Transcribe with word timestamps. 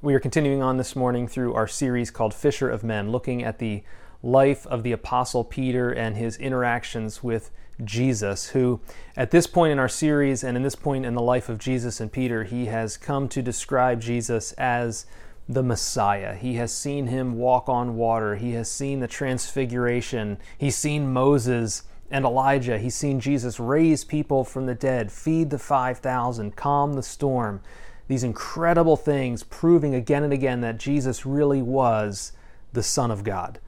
We 0.00 0.14
are 0.14 0.20
continuing 0.20 0.62
on 0.62 0.76
this 0.76 0.94
morning 0.94 1.26
through 1.26 1.54
our 1.54 1.66
series 1.66 2.12
called 2.12 2.32
Fisher 2.32 2.70
of 2.70 2.84
Men, 2.84 3.10
looking 3.10 3.42
at 3.42 3.58
the 3.58 3.82
life 4.22 4.64
of 4.68 4.84
the 4.84 4.92
Apostle 4.92 5.42
Peter 5.42 5.90
and 5.90 6.16
his 6.16 6.36
interactions 6.36 7.24
with 7.24 7.50
Jesus, 7.82 8.50
who, 8.50 8.78
at 9.16 9.32
this 9.32 9.48
point 9.48 9.72
in 9.72 9.80
our 9.80 9.88
series 9.88 10.44
and 10.44 10.56
in 10.56 10.62
this 10.62 10.76
point 10.76 11.04
in 11.04 11.14
the 11.14 11.20
life 11.20 11.48
of 11.48 11.58
Jesus 11.58 11.98
and 11.98 12.12
Peter, 12.12 12.44
he 12.44 12.66
has 12.66 12.96
come 12.96 13.28
to 13.28 13.42
describe 13.42 14.00
Jesus 14.00 14.52
as 14.52 15.04
the 15.48 15.64
Messiah. 15.64 16.36
He 16.36 16.54
has 16.54 16.72
seen 16.72 17.08
him 17.08 17.36
walk 17.36 17.68
on 17.68 17.96
water, 17.96 18.36
he 18.36 18.52
has 18.52 18.70
seen 18.70 19.00
the 19.00 19.08
transfiguration, 19.08 20.38
he's 20.56 20.76
seen 20.76 21.12
Moses 21.12 21.82
and 22.08 22.24
Elijah, 22.24 22.78
he's 22.78 22.94
seen 22.94 23.18
Jesus 23.18 23.58
raise 23.58 24.04
people 24.04 24.44
from 24.44 24.66
the 24.66 24.76
dead, 24.76 25.10
feed 25.10 25.50
the 25.50 25.58
5,000, 25.58 26.54
calm 26.54 26.92
the 26.92 27.02
storm 27.02 27.62
these 28.08 28.24
incredible 28.24 28.96
things, 28.96 29.42
proving 29.42 29.94
again 29.94 30.24
and 30.24 30.32
again 30.32 30.62
that 30.62 30.78
Jesus 30.78 31.24
really 31.24 31.62
was 31.62 32.32
the 32.72 32.82
Son 32.82 33.10
of 33.10 33.22
God. 33.22 33.60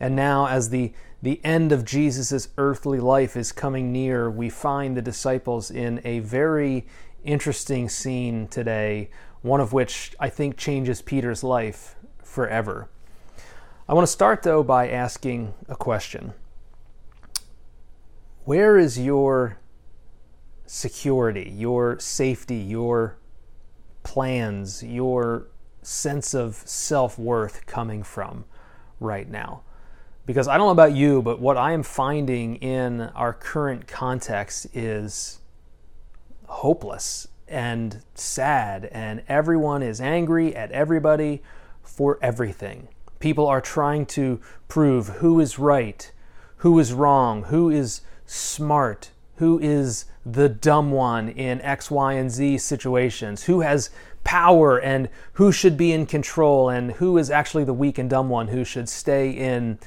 And 0.00 0.16
now, 0.16 0.46
as 0.46 0.70
the, 0.70 0.92
the 1.22 1.40
end 1.44 1.70
of 1.70 1.84
Jesus' 1.84 2.48
earthly 2.56 2.98
life 2.98 3.36
is 3.36 3.52
coming 3.52 3.92
near, 3.92 4.30
we 4.30 4.48
find 4.48 4.96
the 4.96 5.02
disciples 5.02 5.70
in 5.70 6.00
a 6.04 6.20
very 6.20 6.86
interesting 7.24 7.88
scene 7.88 8.48
today, 8.48 9.10
one 9.42 9.60
of 9.60 9.72
which 9.72 10.12
I 10.18 10.30
think 10.30 10.56
changes 10.56 11.02
Peter's 11.02 11.44
life 11.44 11.94
forever. 12.22 12.88
I 13.88 13.94
want 13.94 14.06
to 14.06 14.12
start, 14.12 14.42
though, 14.42 14.62
by 14.62 14.88
asking 14.88 15.54
a 15.68 15.76
question 15.76 16.32
Where 18.44 18.78
is 18.78 18.98
your 18.98 19.58
security, 20.66 21.52
your 21.56 21.98
safety, 21.98 22.56
your 22.56 23.18
plans, 24.08 24.82
your 24.82 25.48
sense 25.82 26.32
of 26.32 26.54
self 26.56 27.18
worth 27.18 27.66
coming 27.66 28.02
from 28.02 28.46
right 29.00 29.28
now? 29.28 29.60
Because 30.24 30.48
I 30.48 30.56
don't 30.56 30.66
know 30.66 30.72
about 30.72 30.94
you, 30.94 31.20
but 31.20 31.40
what 31.40 31.58
I 31.58 31.72
am 31.72 31.82
finding 31.82 32.56
in 32.56 33.02
our 33.02 33.34
current 33.34 33.86
context 33.86 34.66
is 34.74 35.40
hopeless 36.46 37.28
and 37.46 38.02
sad, 38.14 38.86
and 38.86 39.22
everyone 39.28 39.82
is 39.82 40.00
angry 40.00 40.56
at 40.56 40.72
everybody 40.72 41.42
for 41.82 42.18
everything. 42.22 42.88
People 43.18 43.46
are 43.46 43.60
trying 43.60 44.06
to 44.06 44.40
prove 44.68 45.08
who 45.20 45.38
is 45.38 45.58
right, 45.58 46.10
who 46.56 46.78
is 46.78 46.94
wrong, 46.94 47.44
who 47.44 47.68
is 47.68 48.00
smart, 48.24 49.10
who 49.36 49.58
is 49.58 50.06
the 50.32 50.48
dumb 50.48 50.90
one 50.90 51.28
in 51.28 51.60
X, 51.62 51.90
Y, 51.90 52.12
and 52.14 52.30
Z 52.30 52.58
situations, 52.58 53.44
who 53.44 53.60
has 53.60 53.90
power 54.24 54.78
and 54.78 55.08
who 55.34 55.50
should 55.50 55.76
be 55.76 55.92
in 55.92 56.04
control, 56.04 56.68
and 56.68 56.92
who 56.92 57.16
is 57.16 57.30
actually 57.30 57.64
the 57.64 57.72
weak 57.72 57.98
and 57.98 58.10
dumb 58.10 58.28
one 58.28 58.48
who 58.48 58.64
should 58.64 58.88
stay 58.88 59.30
in 59.30 59.78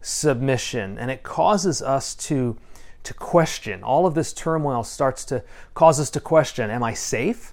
submission. 0.00 0.98
And 0.98 1.10
it 1.10 1.22
causes 1.22 1.82
us 1.82 2.14
to, 2.14 2.56
to 3.02 3.14
question. 3.14 3.82
All 3.82 4.06
of 4.06 4.14
this 4.14 4.32
turmoil 4.32 4.84
starts 4.84 5.24
to 5.26 5.44
cause 5.74 6.00
us 6.00 6.10
to 6.10 6.20
question 6.20 6.70
Am 6.70 6.82
I 6.82 6.94
safe? 6.94 7.52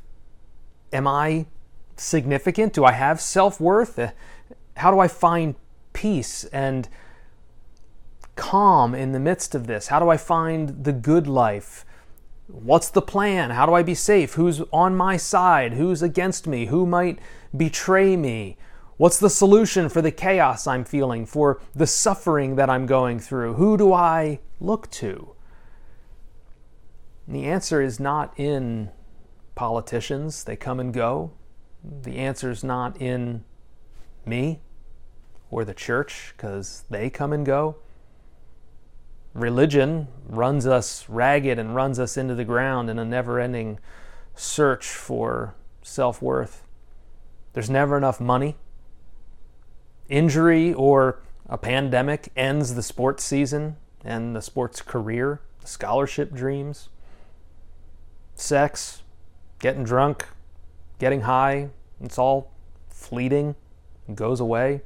Am 0.94 1.06
I 1.08 1.48
significant? 1.98 2.74
Do 2.74 2.86
I 2.86 2.94
have 2.94 3.20
self 3.20 3.60
worth? 3.60 4.00
Uh, 4.00 4.12
how 4.78 4.92
do 4.92 5.00
I 5.00 5.08
find 5.08 5.56
peace 5.92 6.46
and 6.46 6.88
calm 8.36 8.94
in 8.94 9.12
the 9.12 9.20
midst 9.20 9.56
of 9.56 9.68
this? 9.68 9.88
How 9.88 10.00
do 10.00 10.08
I 10.08 10.18
find 10.18 10.84
the 10.84 10.94
good 10.94 11.28
life? 11.28 11.84
What's 12.48 12.90
the 12.90 13.02
plan? 13.02 13.50
How 13.50 13.66
do 13.66 13.74
I 13.74 13.84
be 13.84 13.94
safe? 13.94 14.34
Who's 14.34 14.62
on 14.72 14.96
my 14.96 15.18
side? 15.18 15.74
Who's 15.74 16.02
against 16.02 16.48
me? 16.48 16.68
Who 16.68 16.86
might 16.86 17.20
betray 17.56 18.16
me? 18.16 18.58
What's 18.96 19.20
the 19.20 19.30
solution 19.30 19.90
for 19.90 20.02
the 20.02 20.12
chaos 20.12 20.66
I'm 20.66 20.86
feeling, 20.86 21.26
for 21.26 21.62
the 21.76 21.86
suffering 21.86 22.56
that 22.56 22.70
I'm 22.70 22.86
going 22.86 23.20
through? 23.20 23.56
Who 23.56 23.78
do 23.78 23.94
I 23.94 24.40
look 24.60 24.90
to? 24.92 25.36
And 27.28 27.36
the 27.36 27.46
answer 27.46 27.82
is 27.82 28.00
not 28.00 28.34
in 28.40 28.92
politicians, 29.54 30.46
they 30.46 30.56
come 30.56 30.80
and 30.80 30.94
go. 30.94 31.32
The 31.84 32.18
answer 32.18 32.50
is 32.50 32.64
not 32.64 33.00
in 33.02 33.44
me 34.26 34.62
or 35.52 35.66
the 35.66 35.74
church, 35.74 36.34
because 36.36 36.86
they 36.90 37.10
come 37.10 37.34
and 37.34 37.46
go 37.46 37.78
religion 39.38 40.08
runs 40.28 40.66
us 40.66 41.08
ragged 41.08 41.60
and 41.60 41.76
runs 41.76 42.00
us 42.00 42.18
into 42.18 42.34
the 42.34 42.44
ground 42.44 42.90
in 42.90 42.98
a 42.98 43.06
never 43.06 43.40
ending 43.40 43.80
search 44.36 44.88
for 44.88 45.54
self 45.84 46.22
worth. 46.22 46.64
There's 47.54 47.70
never 47.70 47.98
enough 47.98 48.20
money. 48.20 48.56
Injury 50.10 50.74
or 50.74 51.22
a 51.48 51.58
pandemic 51.58 52.30
ends 52.36 52.74
the 52.74 52.84
sports 52.84 53.24
season 53.24 53.78
and 54.04 54.36
the 54.36 54.42
sports 54.42 54.82
career, 54.82 55.42
the 55.62 55.68
scholarship 55.68 56.34
dreams. 56.34 56.90
Sex, 58.36 59.04
getting 59.60 59.84
drunk, 59.84 60.28
getting 61.00 61.22
high, 61.22 61.70
it's 62.02 62.18
all 62.18 62.52
fleeting, 62.90 63.56
goes 64.14 64.40
away. 64.40 64.82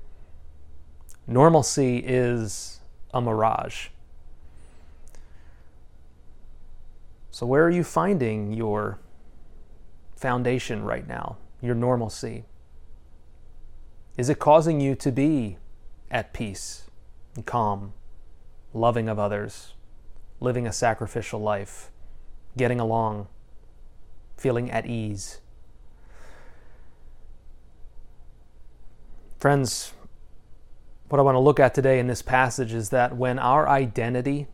Normalcy 1.28 1.97
is 1.97 2.79
a 3.13 3.22
mirage. 3.22 3.88
So, 7.31 7.46
where 7.46 7.64
are 7.64 7.69
you 7.69 7.86
finding 7.86 8.52
your 8.52 9.00
foundation 10.18 10.84
right 10.84 11.08
now, 11.08 11.38
your 11.62 11.75
normalcy? 11.75 12.44
Is 14.18 14.30
it 14.30 14.38
causing 14.38 14.81
you 14.81 14.96
to 14.96 15.12
be 15.14 15.58
at 16.12 16.34
peace 16.34 16.90
and 17.36 17.46
calm, 17.46 17.94
loving 18.74 19.08
of 19.08 19.18
others, 19.18 19.74
living 20.42 20.68
a 20.68 20.74
sacrificial 20.74 21.40
life, 21.40 21.90
getting 22.58 22.81
along, 22.81 23.30
feeling 24.38 24.69
at 24.69 24.86
ease? 24.86 25.40
Friends, 29.40 29.94
what 31.08 31.18
I 31.18 31.22
want 31.24 31.36
to 31.36 31.40
look 31.40 31.62
at 31.62 31.74
today 31.74 31.98
in 31.98 32.08
this 32.08 32.22
passage 32.22 32.74
is 32.74 32.90
that 32.90 33.16
when 33.16 33.40
our 33.40 33.69
identity 33.69 34.48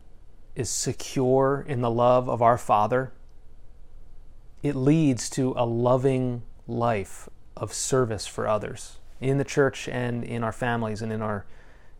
is 0.58 0.68
secure 0.68 1.64
in 1.68 1.80
the 1.82 1.90
love 1.90 2.28
of 2.28 2.42
our 2.42 2.58
Father, 2.58 3.12
it 4.60 4.74
leads 4.74 5.30
to 5.30 5.54
a 5.56 5.64
loving 5.64 6.42
life 6.66 7.28
of 7.56 7.72
service 7.72 8.26
for 8.26 8.48
others 8.48 8.98
in 9.20 9.38
the 9.38 9.44
church 9.44 9.88
and 9.88 10.24
in 10.24 10.42
our 10.42 10.52
families 10.52 11.00
and 11.00 11.12
in 11.12 11.22
our 11.22 11.46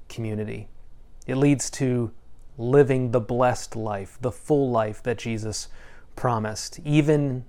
community. 0.09 0.69
It 1.29 1.37
leads 1.37 1.71
to 1.71 2.11
living 2.57 3.13
the 3.13 3.21
blessed 3.21 3.77
life, 3.77 4.19
the 4.21 4.33
full 4.33 4.71
life 4.71 5.05
that 5.05 5.19
Jesus 5.19 5.69
promised, 6.17 6.81
even 6.85 7.45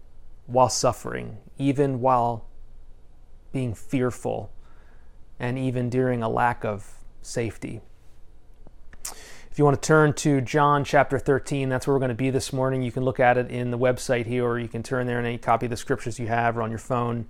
while 0.45 0.69
suffering, 0.69 1.37
even 1.57 2.01
while 2.01 2.45
being 3.51 3.73
fearful, 3.73 4.51
and 5.39 5.57
even 5.57 5.89
during 5.89 6.21
a 6.21 6.29
lack 6.29 6.63
of 6.63 6.99
safety. 7.23 7.81
If 9.59 9.61
you 9.61 9.65
want 9.65 9.81
to 9.81 9.87
turn 9.87 10.13
to 10.13 10.39
John 10.39 10.85
chapter 10.85 11.19
13, 11.19 11.67
that's 11.67 11.85
where 11.85 11.93
we're 11.93 11.99
going 11.99 12.07
to 12.07 12.15
be 12.15 12.29
this 12.29 12.53
morning. 12.53 12.81
You 12.81 12.93
can 12.93 13.03
look 13.03 13.19
at 13.19 13.37
it 13.37 13.51
in 13.51 13.71
the 13.71 13.77
website 13.77 14.25
here, 14.25 14.45
or 14.45 14.57
you 14.57 14.69
can 14.69 14.83
turn 14.83 15.05
there 15.05 15.17
and 15.17 15.27
any 15.27 15.37
copy 15.37 15.65
of 15.65 15.69
the 15.69 15.75
scriptures 15.75 16.17
you 16.17 16.27
have 16.27 16.57
or 16.57 16.61
on 16.61 16.69
your 16.69 16.79
phone. 16.79 17.25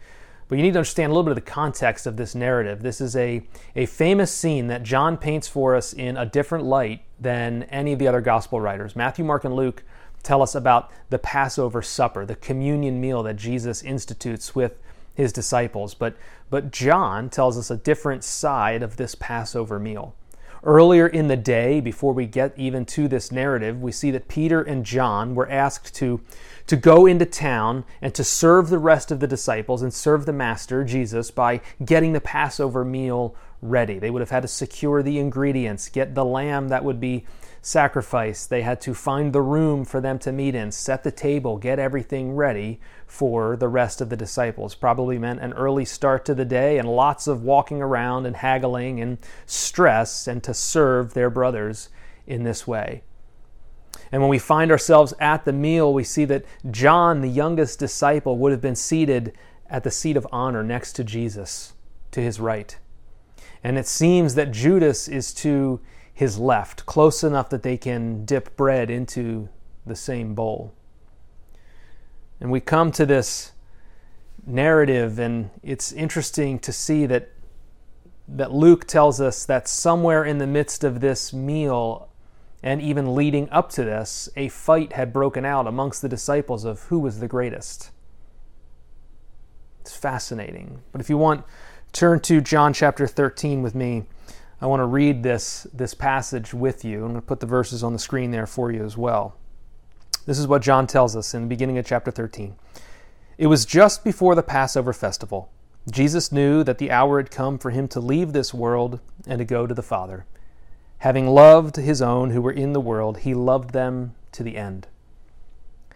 But 0.48 0.60
you 0.60 0.64
need 0.64 0.74
to 0.74 0.78
understand 0.78 1.10
a 1.10 1.16
little 1.16 1.24
bit 1.24 1.32
of 1.32 1.44
the 1.44 1.52
context 1.52 2.06
of 2.06 2.18
this 2.18 2.36
narrative. 2.36 2.84
This 2.84 3.02
is 3.02 3.16
a, 3.16 3.42
a 3.76 3.88
famous 3.88 4.32
scene 4.32 4.68
that 4.68 4.84
John 4.84 5.18
paints 5.18 5.48
for 5.48 5.76
us 5.76 5.92
in 5.92 6.18
a 6.18 6.26
different 6.28 6.66
light 6.66 7.02
than 7.20 7.64
any 7.64 7.94
of 7.94 7.98
the 7.98 8.08
other 8.08 8.22
gospel 8.22 8.62
writers. 8.62 8.96
Matthew, 8.96 9.26
Mark, 9.26 9.44
and 9.44 9.56
Luke 9.56 9.84
tell 10.22 10.44
us 10.44 10.54
about 10.54 10.92
the 11.10 11.18
Passover 11.18 11.82
supper, 11.82 12.28
the 12.28 12.36
communion 12.36 13.02
meal 13.02 13.24
that 13.24 13.38
Jesus 13.38 13.82
institutes 13.82 14.54
with 14.54 14.78
his 15.16 15.34
disciples. 15.34 15.96
But, 15.96 16.16
but 16.52 16.70
John 16.70 17.32
tells 17.32 17.58
us 17.58 17.72
a 17.72 17.78
different 17.78 18.24
side 18.24 18.84
of 18.84 18.98
this 18.98 19.16
Passover 19.16 19.80
meal. 19.80 20.14
Earlier 20.64 21.08
in 21.08 21.30
the 21.30 21.38
day, 21.38 21.80
before 21.80 22.14
we 22.14 22.26
get 22.26 22.54
even 22.58 22.86
to 22.88 23.08
this 23.08 23.32
narrative, 23.32 23.82
we 23.82 23.94
see 23.94 24.12
that 24.12 24.28
Peter 24.28 24.62
and 24.62 24.86
John 24.86 25.34
were 25.34 25.50
asked 25.50 25.96
to, 25.96 26.20
to 26.68 26.76
go 26.76 27.06
into 27.06 27.26
town 27.26 27.86
and 28.02 28.14
to 28.16 28.24
serve 28.26 28.70
the 28.70 28.78
rest 28.78 29.10
of 29.10 29.22
the 29.22 29.28
disciples 29.28 29.82
and 29.82 29.94
serve 29.94 30.26
the 30.26 30.34
Master, 30.34 30.84
Jesus, 30.84 31.32
by 31.32 31.62
getting 31.84 32.12
the 32.12 32.20
Passover 32.20 32.84
meal 32.84 33.36
ready. 33.62 34.00
They 34.00 34.10
would 34.10 34.22
have 34.22 34.32
had 34.32 34.42
to 34.42 34.50
secure 34.50 35.02
the 35.02 35.18
ingredients, 35.18 35.88
get 35.88 36.14
the 36.14 36.26
lamb 36.26 36.68
that 36.70 36.84
would 36.84 37.00
be 37.00 37.26
sacrificed. 37.62 38.50
They 38.50 38.62
had 38.62 38.82
to 38.82 38.94
find 38.94 39.32
the 39.32 39.42
room 39.42 39.86
for 39.86 40.02
them 40.02 40.20
to 40.20 40.32
meet 40.32 40.56
in, 40.56 40.72
set 40.72 41.04
the 41.04 41.12
table, 41.12 41.58
get 41.58 41.80
everything 41.80 42.36
ready 42.36 42.80
for 43.10 43.58
the 43.58 43.68
rest 43.68 44.02
of 44.02 44.10
the 44.10 44.16
disciples. 44.16 44.76
Probably 44.76 45.18
meant 45.18 45.42
an 45.42 45.54
early 45.54 45.84
start 45.84 46.26
to 46.26 46.36
the 46.36 46.46
day 46.46 46.78
and 46.78 46.88
lots 46.88 47.28
of 47.28 47.44
walking 47.44 47.82
around 47.82 48.28
and 48.28 48.36
haggling 48.36 49.02
and 49.02 49.18
stress 49.48 50.28
and 50.28 50.44
to 50.44 50.54
serve 50.54 51.14
their 51.14 51.32
brothers 51.32 51.90
in 52.28 52.44
this 52.44 52.68
way. 52.68 53.02
And 54.12 54.22
when 54.22 54.30
we 54.30 54.40
find 54.40 54.72
ourselves 54.72 55.14
at 55.20 55.44
the 55.44 55.52
meal, 55.52 55.92
we 55.92 56.04
see 56.04 56.24
that 56.26 56.46
John, 56.70 57.22
the 57.22 57.30
youngest 57.30 57.80
disciple, 57.80 58.38
would 58.38 58.52
have 58.52 58.62
been 58.62 58.76
seated 58.76 59.34
at 59.70 59.84
the 59.84 59.92
seat 59.92 60.16
of 60.16 60.28
honor 60.32 60.64
next 60.64 60.94
to 60.94 61.04
Jesus 61.04 61.74
to 62.12 62.22
his 62.22 62.40
right. 62.40 62.78
And 63.64 63.78
it 63.78 63.88
seems 63.88 64.36
that 64.36 64.52
Judas 64.52 65.08
is 65.08 65.34
to 65.36 65.82
his 66.14 66.38
left, 66.38 66.86
close 66.86 67.24
enough 67.24 67.50
that 67.50 67.64
they 67.64 67.78
can 67.78 68.24
dip 68.26 68.56
bread 68.56 68.92
into 68.92 69.50
the 69.86 69.96
same 69.96 70.36
bowl. 70.36 70.74
And 72.42 72.52
we 72.52 72.60
come 72.60 72.92
to 72.94 73.06
this 73.06 73.52
narrative, 74.46 75.20
and 75.20 75.50
it's 75.62 75.92
interesting 75.92 76.60
to 76.60 76.72
see 76.72 77.06
that, 77.06 77.30
that 78.28 78.52
Luke 78.52 78.86
tells 78.86 79.20
us 79.20 79.46
that 79.46 79.68
somewhere 79.68 80.24
in 80.24 80.38
the 80.38 80.48
midst 80.48 80.84
of 80.84 81.02
this 81.02 81.34
meal, 81.34 82.10
and 82.62 82.82
even 82.82 83.16
leading 83.16 83.50
up 83.50 83.70
to 83.72 83.84
this, 83.84 84.30
a 84.36 84.50
fight 84.50 84.94
had 84.94 85.14
broken 85.14 85.46
out 85.46 85.68
amongst 85.68 86.02
the 86.02 86.10
disciples 86.10 86.66
of 86.66 86.84
who 86.84 87.00
was 87.00 87.20
the 87.20 87.28
greatest. 87.28 87.92
It's 89.82 89.96
fascinating. 89.96 90.82
But 90.92 91.02
if 91.02 91.10
you 91.10 91.18
want, 91.18 91.46
turn 91.94 92.20
to 92.22 92.42
John 92.42 92.74
chapter 92.74 93.08
13 93.08 93.62
with 93.62 93.76
me. 93.76 94.04
I 94.62 94.66
want 94.66 94.82
to 94.82 94.86
read 94.86 95.24
this, 95.24 95.68
this 95.74 95.94
passage 95.94 96.54
with 96.54 96.84
you. 96.84 96.98
I'm 96.98 97.12
going 97.12 97.16
to 97.16 97.22
put 97.22 97.40
the 97.40 97.46
verses 97.46 97.82
on 97.82 97.94
the 97.94 98.00
screen 98.00 98.32
there 98.32 98.46
for 98.46 98.72
you 98.72 98.84
as 98.84 98.98
well. 98.98 99.36
This 100.30 100.38
is 100.38 100.48
what 100.48 100.62
John 100.62 100.86
tells 100.86 101.16
us 101.16 101.34
in 101.34 101.42
the 101.42 101.48
beginning 101.48 101.80
of 101.80 101.88
chapter 101.88 102.12
13. 102.12 102.54
It 103.40 103.48
was 103.48 103.66
just 103.66 104.04
before 104.04 104.36
the 104.36 104.44
Passover 104.44 104.94
festival. 104.94 105.50
Jesus 105.90 106.32
knew 106.32 106.64
that 106.66 106.78
the 106.78 106.92
hour 106.92 107.18
had 107.18 107.32
come 107.32 107.58
for 107.58 107.72
him 107.72 107.88
to 107.88 108.00
leave 108.00 108.32
this 108.32 108.54
world 108.54 109.00
and 109.26 109.40
to 109.40 109.44
go 109.44 109.66
to 109.66 109.74
the 109.74 109.82
Father. 109.82 110.28
Having 111.00 111.30
loved 111.30 111.78
his 111.78 112.00
own 112.00 112.30
who 112.30 112.44
were 112.44 112.52
in 112.52 112.74
the 112.74 112.80
world, 112.80 113.22
he 113.22 113.34
loved 113.34 113.72
them 113.72 114.14
to 114.34 114.44
the 114.44 114.56
end. 114.56 114.86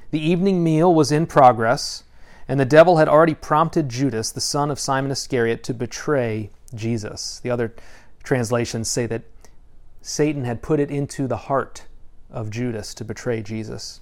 The 0.09 0.19
evening 0.19 0.63
meal 0.63 0.91
was 0.91 1.11
in 1.11 1.27
progress, 1.27 2.03
and 2.47 2.59
the 2.59 2.65
devil 2.65 2.97
had 2.97 3.07
already 3.07 3.35
prompted 3.35 3.87
Judas, 3.87 4.31
the 4.31 4.41
son 4.41 4.71
of 4.71 4.79
Simon 4.79 5.11
Iscariot, 5.11 5.61
to 5.65 5.75
betray 5.75 6.49
Jesus. 6.73 7.39
The 7.43 7.51
other 7.51 7.75
translations 8.23 8.87
say 8.87 9.05
that 9.05 9.25
Satan 10.01 10.45
had 10.45 10.63
put 10.63 10.79
it 10.79 10.89
into 10.89 11.27
the 11.27 11.37
heart 11.37 11.83
of 12.31 12.49
Judas 12.49 12.95
to 12.95 13.05
betray 13.05 13.43
Jesus. 13.43 13.99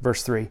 Verse 0.00 0.22
3 0.22 0.48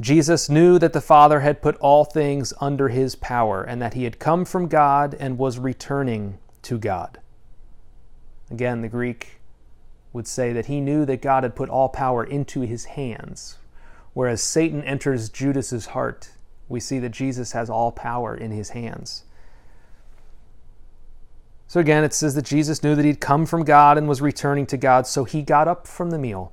Jesus 0.00 0.50
knew 0.50 0.78
that 0.78 0.92
the 0.92 1.00
Father 1.00 1.40
had 1.40 1.62
put 1.62 1.76
all 1.76 2.04
things 2.04 2.52
under 2.60 2.88
his 2.88 3.16
power, 3.16 3.62
and 3.62 3.80
that 3.80 3.94
he 3.94 4.04
had 4.04 4.18
come 4.18 4.44
from 4.44 4.68
God 4.68 5.16
and 5.18 5.38
was 5.38 5.58
returning 5.58 6.38
to 6.62 6.78
God. 6.78 7.18
Again, 8.50 8.82
the 8.82 8.88
Greek 8.88 9.40
would 10.12 10.28
say 10.28 10.52
that 10.52 10.66
he 10.66 10.80
knew 10.80 11.06
that 11.06 11.22
God 11.22 11.44
had 11.44 11.56
put 11.56 11.70
all 11.70 11.88
power 11.88 12.22
into 12.22 12.60
his 12.60 12.84
hands. 12.84 13.56
Whereas 14.12 14.42
Satan 14.42 14.82
enters 14.84 15.30
Judas's 15.30 15.86
heart, 15.86 16.30
we 16.68 16.80
see 16.80 16.98
that 16.98 17.10
Jesus 17.10 17.52
has 17.52 17.70
all 17.70 17.90
power 17.90 18.34
in 18.34 18.50
his 18.50 18.70
hands. 18.70 19.24
So 21.68 21.80
again, 21.80 22.04
it 22.04 22.14
says 22.14 22.34
that 22.34 22.44
Jesus 22.44 22.82
knew 22.82 22.94
that 22.94 23.04
he'd 23.04 23.20
come 23.20 23.46
from 23.46 23.64
God 23.64 23.98
and 23.98 24.08
was 24.08 24.20
returning 24.20 24.66
to 24.66 24.76
God, 24.76 25.06
so 25.06 25.24
he 25.24 25.42
got 25.42 25.68
up 25.68 25.86
from 25.86 26.10
the 26.10 26.18
meal 26.18 26.52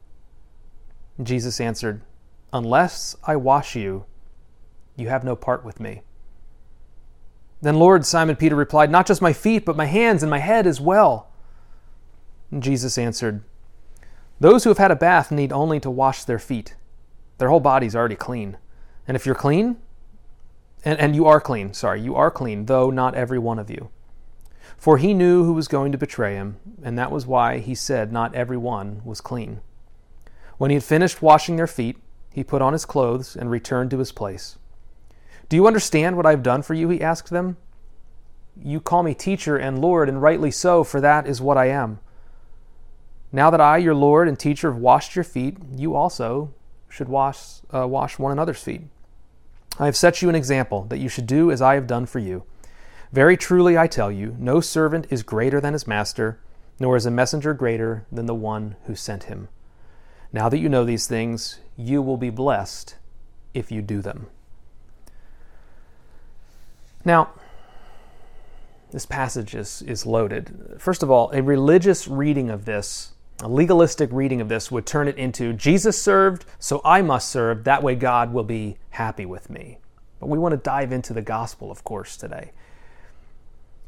Jesus 1.21 1.59
answered, 1.59 2.01
Unless 2.53 3.15
I 3.23 3.35
wash 3.35 3.75
you, 3.75 4.05
you 4.95 5.09
have 5.09 5.23
no 5.23 5.35
part 5.35 5.63
with 5.63 5.79
me. 5.79 6.01
Then, 7.61 7.77
Lord, 7.77 8.05
Simon 8.05 8.35
Peter 8.35 8.55
replied, 8.55 8.89
Not 8.89 9.05
just 9.05 9.21
my 9.21 9.33
feet, 9.33 9.65
but 9.65 9.77
my 9.77 9.85
hands 9.85 10.23
and 10.23 10.29
my 10.29 10.39
head 10.39 10.65
as 10.65 10.81
well. 10.81 11.29
And 12.49 12.63
Jesus 12.63 12.97
answered, 12.97 13.43
Those 14.39 14.63
who 14.63 14.69
have 14.69 14.79
had 14.79 14.91
a 14.91 14.95
bath 14.95 15.31
need 15.31 15.53
only 15.53 15.79
to 15.79 15.89
wash 15.89 16.23
their 16.23 16.39
feet. 16.39 16.75
Their 17.37 17.49
whole 17.49 17.59
body's 17.59 17.95
already 17.95 18.15
clean. 18.15 18.57
And 19.07 19.15
if 19.15 19.25
you're 19.25 19.35
clean, 19.35 19.77
and, 20.83 20.99
and 20.99 21.15
you 21.15 21.27
are 21.27 21.39
clean, 21.39 21.73
sorry, 21.73 22.01
you 22.01 22.15
are 22.15 22.31
clean, 22.31 22.65
though 22.65 22.89
not 22.89 23.15
every 23.15 23.39
one 23.39 23.59
of 23.59 23.69
you. 23.69 23.89
For 24.77 24.97
he 24.97 25.13
knew 25.13 25.43
who 25.43 25.53
was 25.53 25.67
going 25.67 25.91
to 25.91 25.97
betray 25.97 26.33
him, 26.33 26.57
and 26.83 26.97
that 26.97 27.11
was 27.11 27.27
why 27.27 27.59
he 27.59 27.75
said 27.75 28.11
not 28.11 28.33
every 28.33 28.57
one 28.57 29.01
was 29.05 29.21
clean. 29.21 29.61
When 30.61 30.69
he 30.69 30.75
had 30.75 30.83
finished 30.83 31.23
washing 31.23 31.55
their 31.55 31.65
feet, 31.65 31.97
he 32.31 32.43
put 32.43 32.61
on 32.61 32.73
his 32.73 32.85
clothes 32.85 33.35
and 33.35 33.49
returned 33.49 33.89
to 33.89 33.97
his 33.97 34.11
place. 34.11 34.59
Do 35.49 35.55
you 35.55 35.65
understand 35.65 36.15
what 36.15 36.27
I 36.27 36.29
have 36.29 36.43
done 36.43 36.61
for 36.61 36.75
you? 36.75 36.87
He 36.89 37.01
asked 37.01 37.31
them. 37.31 37.57
You 38.55 38.79
call 38.79 39.01
me 39.01 39.15
teacher 39.15 39.57
and 39.57 39.81
Lord, 39.81 40.07
and 40.07 40.21
rightly 40.21 40.51
so, 40.51 40.83
for 40.83 41.01
that 41.01 41.25
is 41.25 41.41
what 41.41 41.57
I 41.57 41.69
am. 41.69 41.99
Now 43.31 43.49
that 43.49 43.59
I, 43.59 43.77
your 43.77 43.95
Lord 43.95 44.27
and 44.27 44.37
teacher, 44.37 44.71
have 44.71 44.79
washed 44.79 45.15
your 45.15 45.23
feet, 45.23 45.57
you 45.75 45.95
also 45.95 46.53
should 46.89 47.09
wash, 47.09 47.61
uh, 47.73 47.87
wash 47.87 48.19
one 48.19 48.31
another's 48.31 48.61
feet. 48.61 48.81
I 49.79 49.85
have 49.85 49.97
set 49.97 50.21
you 50.21 50.29
an 50.29 50.35
example 50.35 50.83
that 50.89 50.99
you 50.99 51.09
should 51.09 51.25
do 51.25 51.49
as 51.49 51.63
I 51.63 51.73
have 51.73 51.87
done 51.87 52.05
for 52.05 52.19
you. 52.19 52.43
Very 53.11 53.35
truly 53.35 53.79
I 53.79 53.87
tell 53.87 54.11
you, 54.11 54.35
no 54.37 54.61
servant 54.61 55.07
is 55.09 55.23
greater 55.23 55.59
than 55.59 55.73
his 55.73 55.87
master, 55.87 56.39
nor 56.79 56.95
is 56.95 57.07
a 57.07 57.09
messenger 57.09 57.55
greater 57.55 58.05
than 58.11 58.27
the 58.27 58.35
one 58.35 58.75
who 58.85 58.93
sent 58.93 59.23
him. 59.23 59.47
Now 60.33 60.49
that 60.49 60.59
you 60.59 60.69
know 60.69 60.83
these 60.83 61.07
things, 61.07 61.59
you 61.75 62.01
will 62.01 62.17
be 62.17 62.29
blessed 62.29 62.95
if 63.53 63.71
you 63.71 63.81
do 63.81 64.01
them. 64.01 64.27
Now, 67.03 67.31
this 68.91 69.05
passage 69.05 69.55
is, 69.55 69.81
is 69.81 70.05
loaded. 70.05 70.75
First 70.77 71.03
of 71.03 71.09
all, 71.09 71.31
a 71.31 71.41
religious 71.41 72.07
reading 72.07 72.49
of 72.49 72.65
this, 72.65 73.13
a 73.41 73.47
legalistic 73.47 74.09
reading 74.11 74.41
of 74.41 74.49
this, 74.49 74.69
would 74.69 74.85
turn 74.85 75.07
it 75.07 75.17
into 75.17 75.53
Jesus 75.53 76.01
served, 76.01 76.45
so 76.59 76.81
I 76.85 77.01
must 77.01 77.29
serve. 77.29 77.63
That 77.63 77.83
way, 77.83 77.95
God 77.95 78.33
will 78.33 78.43
be 78.43 78.77
happy 78.91 79.25
with 79.25 79.49
me. 79.49 79.79
But 80.19 80.27
we 80.27 80.37
want 80.37 80.53
to 80.53 80.57
dive 80.57 80.91
into 80.91 81.13
the 81.13 81.21
gospel, 81.21 81.71
of 81.71 81.83
course, 81.83 82.15
today. 82.15 82.51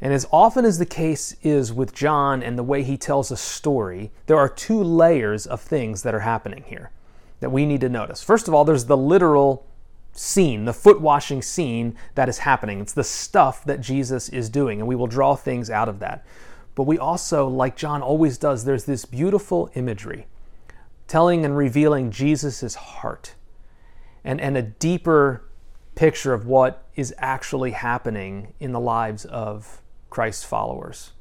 And 0.03 0.11
as 0.11 0.27
often 0.33 0.65
as 0.65 0.79
the 0.79 0.85
case 0.85 1.33
is 1.43 1.71
with 1.71 1.93
John 1.93 2.43
and 2.43 2.59
the 2.59 2.63
way 2.63 2.83
he 2.83 2.97
tells 2.97 3.31
a 3.31 3.37
story, 3.37 4.11
there 4.25 4.37
are 4.37 4.49
two 4.49 4.83
layers 4.83 5.47
of 5.47 5.61
things 5.61 6.03
that 6.03 6.13
are 6.13 6.19
happening 6.19 6.65
here 6.67 6.91
that 7.39 7.51
we 7.51 7.65
need 7.65 7.79
to 7.79 7.87
notice. 7.87 8.21
First 8.21 8.49
of 8.49 8.53
all, 8.53 8.65
there's 8.65 8.83
the 8.83 8.97
literal 8.97 9.65
scene, 10.11 10.65
the 10.65 10.73
foot 10.73 10.99
washing 10.99 11.41
scene 11.41 11.95
that 12.15 12.27
is 12.27 12.39
happening. 12.39 12.81
It's 12.81 12.91
the 12.91 13.01
stuff 13.05 13.63
that 13.63 13.79
Jesus 13.79 14.27
is 14.27 14.49
doing, 14.49 14.81
and 14.81 14.89
we 14.89 14.95
will 14.95 15.07
draw 15.07 15.35
things 15.35 15.69
out 15.69 15.87
of 15.87 15.99
that. 15.99 16.25
But 16.75 16.83
we 16.83 16.99
also, 16.99 17.47
like 17.47 17.77
John 17.77 18.01
always 18.01 18.37
does, 18.37 18.65
there's 18.65 18.83
this 18.83 19.05
beautiful 19.05 19.71
imagery 19.73 20.27
telling 21.07 21.45
and 21.45 21.55
revealing 21.55 22.11
Jesus' 22.11 22.75
heart 22.75 23.35
and, 24.25 24.41
and 24.41 24.57
a 24.57 24.63
deeper 24.63 25.45
picture 25.95 26.33
of 26.33 26.45
what 26.45 26.89
is 26.97 27.15
actually 27.19 27.71
happening 27.71 28.53
in 28.59 28.73
the 28.73 28.81
lives 28.81 29.23
of 29.23 29.79
Christ's 30.13 30.45
followers. 30.45 31.11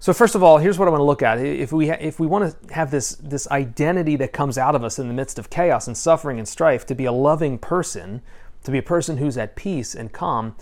So 0.00 0.12
first 0.12 0.34
of 0.34 0.42
all, 0.42 0.58
here's 0.58 0.80
what 0.80 0.88
I 0.88 0.90
want 0.90 1.00
to 1.00 1.04
look 1.04 1.22
at. 1.22 1.38
If 1.38 1.72
we 1.72 1.88
ha- 1.88 1.98
if 2.00 2.18
we 2.18 2.26
want 2.26 2.42
to 2.50 2.74
have 2.74 2.90
this 2.90 3.10
this 3.10 3.48
identity 3.52 4.16
that 4.16 4.32
comes 4.32 4.58
out 4.58 4.74
of 4.74 4.82
us 4.82 4.98
in 4.98 5.06
the 5.06 5.14
midst 5.14 5.38
of 5.38 5.48
chaos 5.48 5.86
and 5.86 5.96
suffering 5.96 6.38
and 6.38 6.48
strife, 6.48 6.84
to 6.86 6.94
be 6.96 7.04
a 7.04 7.12
loving 7.12 7.56
person, 7.56 8.20
to 8.64 8.72
be 8.72 8.78
a 8.78 8.82
person 8.82 9.18
who's 9.18 9.38
at 9.38 9.54
peace 9.54 9.94
and 9.94 10.12
calm, 10.12 10.56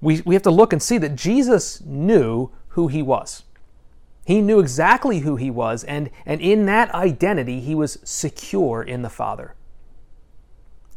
we, 0.00 0.22
we 0.22 0.34
have 0.34 0.42
to 0.44 0.50
look 0.50 0.72
and 0.72 0.82
see 0.82 0.96
that 0.98 1.16
Jesus 1.16 1.82
knew 1.82 2.50
who 2.68 2.88
he 2.88 3.02
was. 3.02 3.42
He 4.24 4.40
knew 4.40 4.60
exactly 4.60 5.20
who 5.20 5.36
he 5.36 5.50
was, 5.50 5.84
and, 5.84 6.10
and 6.26 6.40
in 6.40 6.66
that 6.66 6.94
identity, 6.94 7.60
he 7.60 7.74
was 7.74 7.98
secure 8.04 8.82
in 8.82 9.02
the 9.02 9.10
Father. 9.10 9.54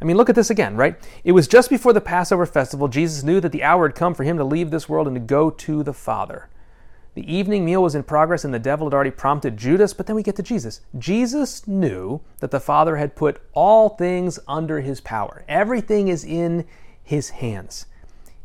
I 0.02 0.06
mean, 0.06 0.18
look 0.18 0.30
at 0.30 0.36
this 0.36 0.50
again, 0.50 0.76
right? 0.76 0.96
It 1.24 1.34
was 1.34 1.48
just 1.48 1.70
before 1.70 1.94
the 1.94 2.02
Passover 2.02 2.48
festival, 2.48 2.88
Jesus 2.88 3.24
knew 3.24 3.40
that 3.40 3.52
the 3.52 3.64
hour 3.64 3.88
had 3.88 3.96
come 3.96 4.16
for 4.16 4.24
him 4.24 4.38
to 4.38 4.44
leave 4.44 4.72
this 4.72 4.90
world 4.90 5.08
and 5.08 5.16
to 5.16 5.20
go 5.20 5.52
to 5.52 5.84
the 5.84 5.94
Father. 5.94 6.50
The 7.14 7.32
evening 7.32 7.66
meal 7.66 7.84
was 7.84 7.94
in 7.94 8.04
progress, 8.04 8.44
and 8.44 8.54
the 8.54 8.60
devil 8.60 8.88
had 8.88 8.94
already 8.94 9.12
prompted 9.12 9.58
Judas, 9.58 9.94
but 9.94 10.08
then 10.08 10.16
we 10.16 10.24
get 10.24 10.38
to 10.38 10.44
Jesus. 10.44 10.82
Jesus 10.98 11.68
knew 11.68 12.22
that 12.40 12.52
the 12.52 12.60
Father 12.60 12.96
had 12.96 13.16
put 13.16 13.42
all 13.54 13.90
things 13.90 14.40
under 14.48 14.80
his 14.80 15.02
power, 15.02 15.44
everything 15.48 16.08
is 16.08 16.24
in 16.24 16.66
his 17.04 17.30
hands. 17.30 17.86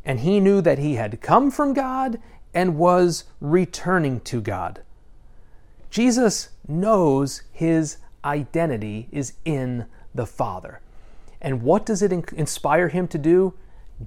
And 0.05 0.21
he 0.21 0.41
knew 0.41 0.61
that 0.61 0.79
he 0.79 0.95
had 0.95 1.21
come 1.21 1.51
from 1.51 1.73
God 1.73 2.21
and 2.53 2.77
was 2.77 3.25
returning 3.41 4.21
to 4.21 4.41
God. 4.41 4.83
Jesus 5.91 6.51
knows 6.69 7.43
his 7.53 7.97
identity 8.25 9.09
is 9.11 9.35
in 9.45 9.87
the 10.15 10.27
Father. 10.27 10.81
And 11.47 11.63
what 11.63 11.87
does 11.87 12.03
it 12.03 12.13
inspire 12.13 12.89
him 12.89 13.09
to 13.09 13.17
do? 13.17 13.55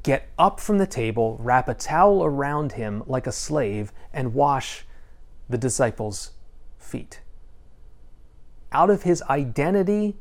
get 0.03 0.29
up 0.37 0.59
from 0.59 0.77
the 0.77 0.87
table, 0.87 1.37
wrap 1.39 1.67
a 1.67 1.73
towel 1.73 2.23
around 2.23 2.73
him 2.73 3.03
like 3.07 3.27
a 3.27 3.31
slave, 3.31 3.91
and 4.13 4.33
wash 4.33 4.85
the 5.49 5.57
disciples' 5.57 6.31
feet. 6.77 7.21
Out 8.71 8.89
of 8.89 9.03
his 9.03 9.23
identity 9.23 10.15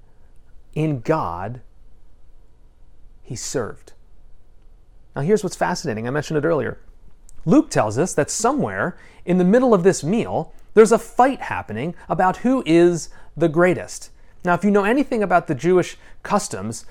in 0.74 1.00
God, 1.00 1.60
he 3.22 3.36
served. 3.36 3.92
Now, 5.14 5.22
here's 5.22 5.42
what's 5.42 5.56
fascinating. 5.56 6.06
I 6.06 6.10
mentioned 6.10 6.38
it 6.38 6.46
earlier. 6.46 6.78
Luke 7.44 7.70
tells 7.70 7.98
us 7.98 8.14
that 8.14 8.30
somewhere 8.30 8.96
in 9.24 9.38
the 9.38 9.44
middle 9.44 9.74
of 9.74 9.82
this 9.82 10.02
meal, 10.02 10.54
there's 10.74 10.92
a 10.92 10.98
fight 10.98 11.42
happening 11.42 11.94
about 12.08 12.38
who 12.38 12.62
is 12.64 13.10
the 13.36 13.48
greatest. 13.48 14.10
Now, 14.44 14.54
if 14.54 14.64
you 14.64 14.70
know 14.70 14.84
anything 14.84 15.22
about 15.22 15.46
the 15.46 15.54
Jewish 15.54 15.96
customs, 16.22 16.86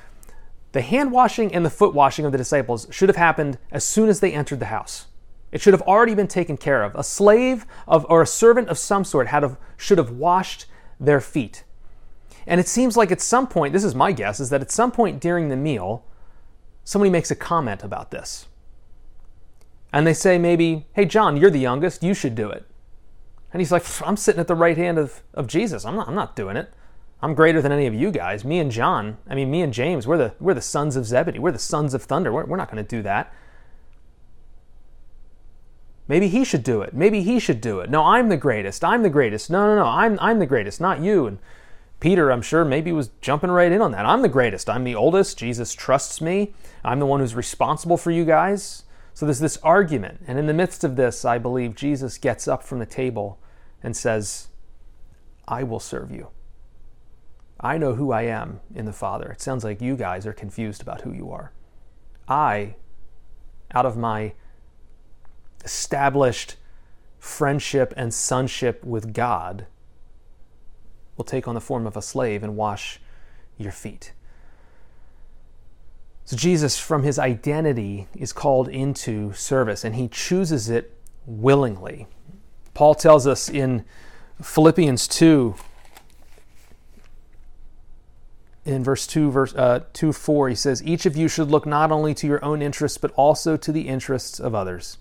the 0.78 0.84
hand 0.84 1.12
washing 1.12 1.52
and 1.56 1.66
the 1.66 1.72
foot 1.72 1.96
washing 1.96 2.24
of 2.24 2.32
the 2.32 2.38
disciples 2.38 2.86
should 2.92 3.10
have 3.10 3.16
happened 3.16 3.58
as 3.72 3.84
soon 3.84 4.10
as 4.10 4.20
they 4.20 4.32
entered 4.32 4.60
the 4.60 4.68
house. 4.68 5.08
It 5.52 5.60
should 5.60 5.74
have 5.74 5.82
already 5.82 6.14
been 6.14 6.28
taken 6.28 6.56
care 6.56 6.84
of. 6.84 6.94
A 6.94 7.04
slave 7.04 7.66
of, 7.88 8.06
or 8.10 8.22
a 8.22 8.28
servant 8.28 8.70
of 8.70 8.78
some 8.78 9.04
sort 9.04 9.26
had 9.26 9.42
have, 9.42 9.58
should 9.76 9.98
have 9.98 10.12
washed 10.12 10.68
their 11.00 11.20
feet. 11.20 11.64
And 12.46 12.60
it 12.60 12.68
seems 12.68 12.96
like 12.96 13.12
at 13.12 13.22
some 13.22 13.48
point, 13.48 13.74
this 13.74 13.84
is 13.84 13.96
my 13.96 14.12
guess, 14.12 14.40
is 14.40 14.52
that 14.52 14.62
at 14.62 14.70
some 14.70 14.92
point 14.92 15.20
during 15.20 15.50
the 15.50 15.56
meal, 15.56 16.06
somebody 16.84 17.10
makes 17.10 17.32
a 17.32 17.36
comment 17.36 17.82
about 17.82 18.12
this. 18.12 18.46
And 19.92 20.06
they 20.06 20.14
say 20.14 20.38
maybe, 20.38 20.86
hey, 20.94 21.06
John, 21.06 21.38
you're 21.38 21.50
the 21.50 21.58
youngest, 21.58 22.04
you 22.04 22.14
should 22.14 22.36
do 22.36 22.52
it. 22.52 22.68
And 23.52 23.62
he's 23.62 23.72
like, 23.72 23.84
I'm 24.06 24.16
sitting 24.16 24.40
at 24.40 24.48
the 24.48 24.54
right 24.54 24.78
hand 24.78 25.00
of, 25.00 25.24
of 25.34 25.48
Jesus. 25.48 25.86
I'm 25.86 25.96
not, 25.96 26.08
I'm 26.08 26.14
not 26.14 26.36
doing 26.36 26.56
it. 26.56 26.72
I'm 27.22 27.34
greater 27.34 27.62
than 27.62 27.72
any 27.72 27.88
of 27.88 27.96
you 27.96 28.12
guys. 28.12 28.46
Me 28.46 28.60
and 28.60 28.72
John, 28.72 29.18
I 29.28 29.34
mean, 29.34 29.50
me 29.50 29.62
and 29.62 29.74
James, 29.74 30.06
we're 30.06 30.18
the, 30.18 30.34
we're 30.40 30.54
the 30.54 30.62
sons 30.62 30.96
of 30.96 31.06
Zebedee. 31.06 31.40
We're 31.40 31.52
the 31.52 31.60
sons 31.60 31.94
of 31.94 32.04
thunder. 32.04 32.32
We're, 32.32 32.46
we're 32.46 32.58
not 32.58 32.72
going 32.72 32.84
to 32.84 32.88
do 32.88 33.02
that. 33.04 33.34
Maybe 36.08 36.28
he 36.28 36.46
should 36.46 36.64
do 36.64 36.82
it. 36.82 36.94
Maybe 36.94 37.24
he 37.24 37.40
should 37.40 37.60
do 37.60 37.80
it. 37.80 37.90
No, 37.90 38.04
I'm 38.04 38.30
the 38.30 38.38
greatest. 38.38 38.84
I'm 38.84 39.04
the 39.04 39.10
greatest. 39.10 39.50
No, 39.50 39.66
no, 39.66 39.76
no. 39.76 39.86
I'm, 39.86 40.18
I'm 40.22 40.40
the 40.40 40.46
greatest, 40.46 40.80
not 40.80 41.02
you. 41.02 41.26
And 41.26 41.40
Peter, 42.00 42.32
I'm 42.32 42.44
sure, 42.44 42.64
maybe 42.64 42.92
was 42.92 43.10
jumping 43.20 43.52
right 43.52 43.72
in 43.72 43.82
on 43.82 43.92
that. 43.92 44.06
I'm 44.06 44.22
the 44.22 44.30
greatest. 44.30 44.70
I'm 44.70 44.84
the 44.84 44.96
oldest. 44.96 45.38
Jesus 45.38 45.74
trusts 45.74 46.22
me. 46.22 46.54
I'm 46.86 47.00
the 47.00 47.06
one 47.08 47.20
who's 47.20 47.36
responsible 47.36 47.98
for 47.98 48.12
you 48.12 48.24
guys. 48.24 48.84
So 49.14 49.26
there's 49.26 49.40
this 49.40 49.58
argument. 49.58 50.24
And 50.28 50.38
in 50.38 50.46
the 50.46 50.54
midst 50.54 50.84
of 50.84 50.96
this, 50.96 51.26
I 51.26 51.40
believe 51.40 51.76
Jesus 51.76 52.20
gets 52.20 52.48
up 52.48 52.64
from 52.64 52.78
the 52.80 52.86
table 52.86 53.40
and 53.82 53.98
says, 53.98 54.48
I 55.48 55.64
will 55.64 55.80
serve 55.80 56.12
you. 56.12 56.30
I 57.60 57.78
know 57.78 57.96
who 57.96 58.12
I 58.12 58.24
am 58.24 58.60
in 58.76 58.86
the 58.86 58.94
Father. 58.94 59.32
It 59.32 59.42
sounds 59.42 59.64
like 59.64 59.82
you 59.82 59.96
guys 59.96 60.26
are 60.26 60.34
confused 60.34 60.82
about 60.82 61.02
who 61.02 61.12
you 61.12 61.32
are. 61.32 61.52
I, 62.28 62.76
out 63.74 63.86
of 63.86 63.98
my 63.98 64.34
established 65.64 66.56
friendship 67.20 67.94
and 67.98 68.14
sonship 68.14 68.84
with 68.84 69.14
God, 69.14 69.66
will 71.16 71.26
take 71.26 71.48
on 71.48 71.56
the 71.56 71.62
form 71.62 71.88
of 71.88 71.98
a 71.98 72.02
slave 72.02 72.44
and 72.44 72.56
wash 72.56 73.00
your 73.58 73.72
feet. 73.72 74.14
So 76.26 76.36
Jesus, 76.36 76.78
from 76.78 77.04
his 77.04 77.18
identity, 77.18 78.08
is 78.16 78.34
called 78.34 78.68
into 78.68 79.34
service, 79.34 79.84
and 79.84 79.96
he 79.96 80.08
chooses 80.08 80.70
it 80.70 80.94
willingly. 81.26 82.06
Paul 82.74 82.94
tells 82.94 83.26
us 83.26 83.50
in 83.50 83.84
Philippians 84.42 85.08
2 85.08 85.56
in 88.68 88.84
verse 88.84 89.08
2 89.08 89.32
verse 89.32 89.56
uh, 89.56 89.80
2 89.94 90.12
4 90.12 90.50
he 90.50 90.56
says 90.56 90.84
each 90.84 91.06
of 91.06 91.16
you 91.16 91.28
should 91.28 91.50
look 91.50 91.66
not 91.66 91.92
only 91.92 92.14
to 92.14 92.28
your 92.28 92.44
own 92.44 92.62
interests 92.62 92.98
but 92.98 93.12
also 93.12 93.56
to 93.58 93.72
the 93.72 93.88
interests 93.88 94.40
of 94.40 94.54
others. 94.54 94.98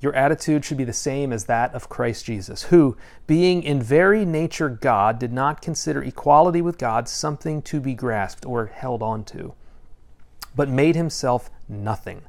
Your 0.00 0.14
attitude 0.14 0.64
should 0.64 0.78
be 0.78 0.84
the 0.84 0.94
same 0.94 1.30
as 1.30 1.44
that 1.44 1.74
of 1.74 1.90
Christ 1.90 2.24
Jesus 2.24 2.64
who 2.64 2.96
being 3.26 3.62
in 3.62 3.82
very 3.82 4.24
nature 4.24 4.70
God 4.70 5.18
did 5.18 5.32
not 5.32 5.60
consider 5.60 6.02
equality 6.02 6.62
with 6.62 6.78
God 6.78 7.08
something 7.08 7.60
to 7.62 7.80
be 7.80 7.94
grasped 7.94 8.46
or 8.46 8.66
held 8.66 9.02
on 9.02 9.24
to 9.24 9.54
but 10.56 10.70
made 10.70 10.96
himself 10.96 11.50
nothing 11.68 12.22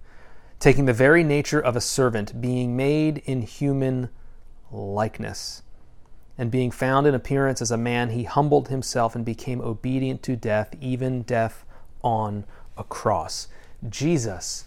taking 0.60 0.86
the 0.86 0.94
very 0.94 1.24
nature 1.24 1.60
of 1.60 1.78
a 1.78 1.82
servant 1.82 2.42
being 2.42 2.76
made 2.76 3.20
in 3.20 3.42
human 3.42 4.10
likeness 4.70 5.64
and 6.42 6.50
being 6.50 6.72
found 6.72 7.06
in 7.06 7.14
appearance 7.14 7.62
as 7.62 7.70
a 7.70 7.78
man, 7.78 8.10
he 8.10 8.24
humbled 8.24 8.70
himself 8.70 9.16
and 9.16 9.24
became 9.24 9.62
obedient 9.62 10.24
to 10.24 10.36
death, 10.36 10.74
even 10.82 11.22
death 11.22 11.64
on 12.02 12.46
a 12.76 12.84
cross. 12.84 13.48
Jesus, 13.88 14.66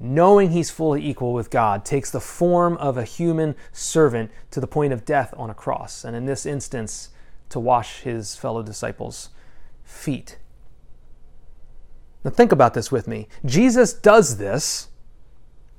knowing 0.00 0.50
he's 0.50 0.72
fully 0.72 1.08
equal 1.08 1.32
with 1.32 1.48
God, 1.48 1.84
takes 1.84 2.10
the 2.10 2.18
form 2.18 2.76
of 2.78 2.98
a 2.98 3.04
human 3.04 3.54
servant 3.70 4.32
to 4.50 4.58
the 4.58 4.66
point 4.66 4.92
of 4.92 5.04
death 5.04 5.32
on 5.36 5.48
a 5.48 5.54
cross, 5.54 6.04
and 6.04 6.16
in 6.16 6.26
this 6.26 6.44
instance, 6.44 7.10
to 7.50 7.60
wash 7.60 8.00
his 8.00 8.34
fellow 8.34 8.60
disciples' 8.60 9.28
feet. 9.84 10.38
Now, 12.24 12.32
think 12.32 12.50
about 12.50 12.74
this 12.74 12.90
with 12.90 13.06
me. 13.06 13.28
Jesus 13.46 13.92
does 13.92 14.38
this 14.38 14.88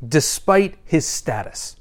despite 0.08 0.78
his 0.86 1.06
status. 1.06 1.76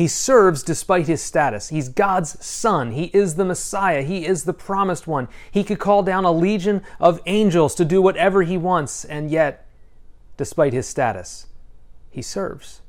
He 0.00 0.08
serves 0.08 0.62
despite 0.62 1.08
his 1.08 1.20
status. 1.20 1.68
He's 1.68 1.90
God's 1.90 2.42
son. 2.42 2.92
He 2.92 3.10
is 3.12 3.34
the 3.34 3.44
Messiah. 3.44 4.00
He 4.00 4.24
is 4.24 4.44
the 4.44 4.54
promised 4.54 5.06
one. 5.06 5.28
He 5.50 5.62
could 5.62 5.78
call 5.78 6.02
down 6.02 6.24
a 6.24 6.32
legion 6.32 6.80
of 6.98 7.20
angels 7.26 7.74
to 7.74 7.84
do 7.84 8.00
whatever 8.00 8.42
he 8.42 8.56
wants, 8.56 9.04
and 9.04 9.30
yet, 9.30 9.66
despite 10.38 10.72
his 10.72 10.88
status, 10.88 11.48
he 12.10 12.22
serves. 12.22 12.80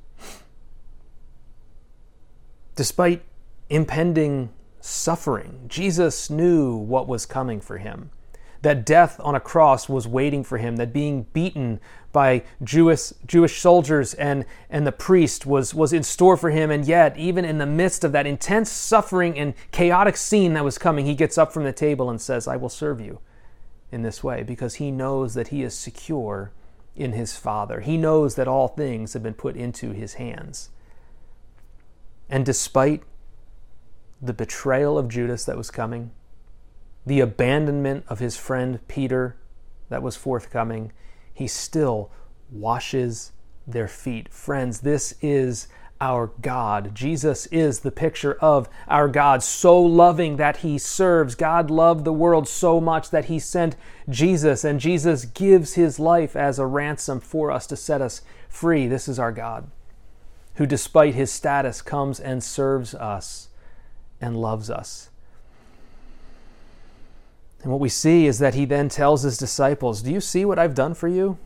Despite 2.77 3.23
impending 3.69 4.53
suffering, 4.79 5.65
Jesus 5.67 6.29
knew 6.29 6.77
what 6.77 7.09
was 7.09 7.25
coming 7.25 7.59
for 7.59 7.77
him 7.77 8.11
that 8.61 8.85
death 8.85 9.19
on 9.23 9.35
a 9.35 9.39
cross 9.39 9.89
was 9.89 10.07
waiting 10.07 10.43
for 10.43 10.57
him, 10.57 10.75
that 10.75 10.93
being 10.93 11.23
beaten 11.33 11.79
by 12.11 12.43
Jewish, 12.63 13.13
Jewish 13.25 13.59
soldiers 13.59 14.13
and, 14.13 14.45
and 14.69 14.85
the 14.85 14.91
priest 14.91 15.45
was, 15.45 15.73
was 15.73 15.93
in 15.93 16.03
store 16.03 16.37
for 16.37 16.51
him. 16.51 16.69
And 16.69 16.85
yet, 16.85 17.17
even 17.17 17.45
in 17.45 17.57
the 17.57 17.65
midst 17.65 18.03
of 18.03 18.11
that 18.11 18.27
intense 18.27 18.69
suffering 18.69 19.37
and 19.37 19.53
chaotic 19.71 20.17
scene 20.17 20.53
that 20.53 20.63
was 20.63 20.77
coming, 20.77 21.05
he 21.05 21.15
gets 21.15 21.37
up 21.37 21.51
from 21.51 21.63
the 21.63 21.73
table 21.73 22.09
and 22.09 22.21
says, 22.21 22.47
I 22.47 22.57
will 22.57 22.69
serve 22.69 23.01
you 23.01 23.19
in 23.91 24.03
this 24.03 24.23
way 24.23 24.43
because 24.43 24.75
he 24.75 24.91
knows 24.91 25.33
that 25.33 25.49
he 25.49 25.63
is 25.63 25.73
secure 25.73 26.51
in 26.95 27.13
his 27.13 27.35
Father. 27.35 27.79
He 27.79 27.97
knows 27.97 28.35
that 28.35 28.47
all 28.47 28.67
things 28.67 29.13
have 29.13 29.23
been 29.23 29.33
put 29.33 29.55
into 29.55 29.91
his 29.91 30.15
hands. 30.15 30.69
And 32.29 32.45
despite 32.45 33.03
the 34.21 34.33
betrayal 34.33 34.97
of 34.97 35.09
Judas 35.09 35.45
that 35.45 35.57
was 35.57 35.71
coming, 35.71 36.11
the 37.05 37.19
abandonment 37.19 38.05
of 38.07 38.19
his 38.19 38.37
friend 38.37 38.79
Peter 38.87 39.35
that 39.89 40.03
was 40.03 40.15
forthcoming, 40.15 40.91
he 41.33 41.47
still 41.47 42.11
washes 42.51 43.31
their 43.67 43.87
feet. 43.87 44.31
Friends, 44.33 44.81
this 44.81 45.15
is 45.21 45.67
our 45.99 46.31
God. 46.41 46.95
Jesus 46.95 47.45
is 47.47 47.81
the 47.81 47.91
picture 47.91 48.33
of 48.41 48.67
our 48.87 49.07
God, 49.07 49.43
so 49.43 49.79
loving 49.79 50.37
that 50.37 50.57
he 50.57 50.79
serves. 50.79 51.35
God 51.35 51.69
loved 51.69 52.05
the 52.05 52.11
world 52.11 52.47
so 52.47 52.81
much 52.81 53.11
that 53.11 53.25
he 53.25 53.37
sent 53.37 53.75
Jesus, 54.09 54.63
and 54.63 54.79
Jesus 54.79 55.25
gives 55.25 55.75
his 55.75 55.99
life 55.99 56.35
as 56.35 56.57
a 56.57 56.65
ransom 56.65 57.19
for 57.19 57.51
us 57.51 57.67
to 57.67 57.75
set 57.75 58.01
us 58.01 58.23
free. 58.49 58.87
This 58.87 59.07
is 59.07 59.19
our 59.19 59.31
God, 59.31 59.69
who, 60.55 60.65
despite 60.65 61.13
his 61.13 61.31
status, 61.31 61.83
comes 61.83 62.19
and 62.19 62.43
serves 62.43 62.95
us 62.95 63.49
and 64.19 64.41
loves 64.41 64.71
us. 64.71 65.10
And 67.63 67.71
what 67.71 67.79
we 67.79 67.89
see 67.89 68.25
is 68.25 68.39
that 68.39 68.55
he 68.55 68.65
then 68.65 68.89
tells 68.89 69.21
his 69.21 69.37
disciples, 69.37 70.01
Do 70.01 70.11
you 70.11 70.21
see 70.21 70.45
what 70.45 70.59
I've 70.59 70.75
done 70.75 70.93
for 70.93 71.07
you? 71.07 71.37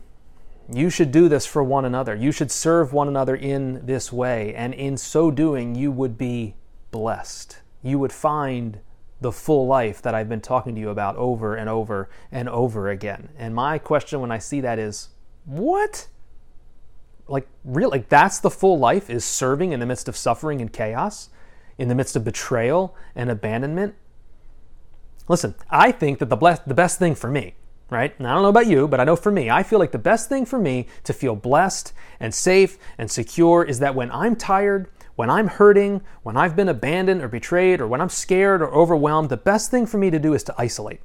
You 0.72 0.90
should 0.90 1.12
do 1.12 1.28
this 1.28 1.46
for 1.46 1.62
one 1.62 1.84
another. 1.84 2.14
You 2.14 2.32
should 2.32 2.50
serve 2.50 2.92
one 2.92 3.06
another 3.06 3.36
in 3.36 3.84
this 3.86 4.12
way. 4.12 4.54
And 4.54 4.74
in 4.74 4.96
so 4.96 5.30
doing, 5.30 5.74
you 5.74 5.92
would 5.92 6.18
be 6.18 6.56
blessed. 6.90 7.58
You 7.82 7.98
would 7.98 8.12
find 8.12 8.80
the 9.20 9.32
full 9.32 9.66
life 9.66 10.02
that 10.02 10.14
I've 10.14 10.28
been 10.28 10.40
talking 10.40 10.74
to 10.74 10.80
you 10.80 10.90
about 10.90 11.16
over 11.16 11.54
and 11.54 11.68
over 11.68 12.10
and 12.32 12.48
over 12.48 12.88
again. 12.88 13.28
And 13.38 13.54
my 13.54 13.78
question 13.78 14.20
when 14.20 14.32
I 14.32 14.38
see 14.38 14.60
that 14.60 14.78
is, 14.78 15.10
what? 15.44 16.08
Like, 17.28 17.46
really? 17.64 17.98
Like, 17.98 18.08
that's 18.08 18.40
the 18.40 18.50
full 18.50 18.78
life 18.78 19.08
is 19.08 19.24
serving 19.24 19.72
in 19.72 19.80
the 19.80 19.86
midst 19.86 20.08
of 20.08 20.16
suffering 20.16 20.60
and 20.60 20.72
chaos, 20.72 21.30
in 21.78 21.88
the 21.88 21.94
midst 21.94 22.16
of 22.16 22.24
betrayal 22.24 22.96
and 23.14 23.30
abandonment? 23.30 23.94
Listen, 25.28 25.54
I 25.70 25.92
think 25.92 26.18
that 26.18 26.28
the, 26.28 26.60
the 26.66 26.74
best 26.74 26.98
thing 26.98 27.14
for 27.14 27.28
me, 27.28 27.54
right? 27.90 28.14
And 28.18 28.26
I 28.26 28.34
don't 28.34 28.42
know 28.42 28.48
about 28.48 28.66
you, 28.66 28.86
but 28.86 29.00
I 29.00 29.04
know 29.04 29.16
for 29.16 29.32
me, 29.32 29.50
I 29.50 29.62
feel 29.62 29.78
like 29.78 29.92
the 29.92 29.98
best 29.98 30.28
thing 30.28 30.46
for 30.46 30.58
me 30.58 30.86
to 31.04 31.12
feel 31.12 31.34
blessed 31.34 31.92
and 32.20 32.32
safe 32.32 32.78
and 32.98 33.10
secure 33.10 33.64
is 33.64 33.80
that 33.80 33.94
when 33.94 34.10
I'm 34.12 34.36
tired, 34.36 34.88
when 35.16 35.30
I'm 35.30 35.48
hurting, 35.48 36.02
when 36.22 36.36
I've 36.36 36.54
been 36.54 36.68
abandoned 36.68 37.22
or 37.22 37.28
betrayed, 37.28 37.80
or 37.80 37.88
when 37.88 38.00
I'm 38.00 38.08
scared 38.08 38.62
or 38.62 38.72
overwhelmed, 38.72 39.30
the 39.30 39.36
best 39.36 39.70
thing 39.70 39.86
for 39.86 39.98
me 39.98 40.10
to 40.10 40.18
do 40.18 40.34
is 40.34 40.44
to 40.44 40.54
isolate, 40.58 41.00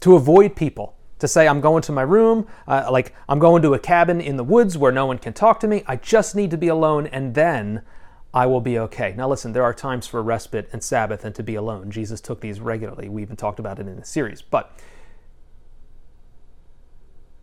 to 0.00 0.14
avoid 0.14 0.54
people, 0.54 0.94
to 1.18 1.26
say, 1.26 1.48
I'm 1.48 1.62
going 1.62 1.82
to 1.82 1.92
my 1.92 2.02
room, 2.02 2.46
uh, 2.68 2.88
like 2.92 3.14
I'm 3.28 3.38
going 3.38 3.62
to 3.62 3.72
a 3.72 3.78
cabin 3.78 4.20
in 4.20 4.36
the 4.36 4.44
woods 4.44 4.76
where 4.76 4.92
no 4.92 5.06
one 5.06 5.18
can 5.18 5.32
talk 5.32 5.60
to 5.60 5.66
me. 5.66 5.82
I 5.86 5.96
just 5.96 6.36
need 6.36 6.50
to 6.50 6.58
be 6.58 6.68
alone, 6.68 7.06
and 7.06 7.34
then 7.34 7.82
I 8.34 8.46
will 8.46 8.60
be 8.60 8.78
okay. 8.78 9.14
Now, 9.16 9.28
listen, 9.28 9.52
there 9.52 9.62
are 9.62 9.72
times 9.72 10.06
for 10.06 10.22
respite 10.22 10.68
and 10.72 10.82
Sabbath 10.84 11.24
and 11.24 11.34
to 11.34 11.42
be 11.42 11.54
alone. 11.54 11.90
Jesus 11.90 12.20
took 12.20 12.40
these 12.40 12.60
regularly. 12.60 13.08
We 13.08 13.22
even 13.22 13.36
talked 13.36 13.58
about 13.58 13.78
it 13.78 13.88
in 13.88 13.96
the 13.96 14.04
series. 14.04 14.42
But 14.42 14.78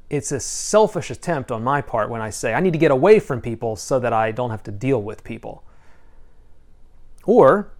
it's 0.09 0.31
a 0.31 0.39
selfish 0.39 1.09
attempt 1.09 1.51
on 1.51 1.63
my 1.63 1.81
part 1.81 2.09
when 2.09 2.21
I 2.21 2.29
say 2.29 2.53
I 2.53 2.59
need 2.59 2.73
to 2.73 2.79
get 2.79 2.91
away 2.91 3.19
from 3.19 3.41
people 3.41 3.75
so 3.75 3.99
that 3.99 4.13
I 4.13 4.31
don't 4.31 4.51
have 4.51 4.63
to 4.63 4.71
deal 4.71 5.01
with 5.01 5.23
people. 5.23 5.63
Or, 7.25 7.71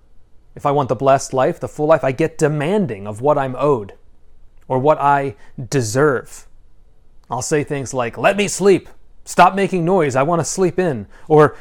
if 0.56 0.66
I 0.66 0.72
want 0.72 0.90
the 0.90 0.96
blessed 0.96 1.34
life, 1.34 1.60
the 1.60 1.68
full 1.68 1.86
life, 1.88 2.04
I 2.04 2.12
get 2.12 2.38
demanding 2.38 3.06
of 3.06 3.22
what 3.22 3.38
I'm 3.38 3.56
owed 3.56 3.94
or 4.68 4.80
what 4.80 4.98
I 5.00 5.36
deserve. 5.70 6.48
I'll 7.30 7.42
say 7.42 7.64
things 7.64 7.94
like, 7.94 8.18
let 8.18 8.38
me 8.38 8.48
sleep. 8.48 8.90
Stop 9.26 9.56
making 9.56 9.86
noise. 9.86 10.16
I 10.16 10.24
want 10.24 10.40
to 10.40 10.46
sleep 10.46 10.80
in. 10.80 11.08
Or, 11.28 11.56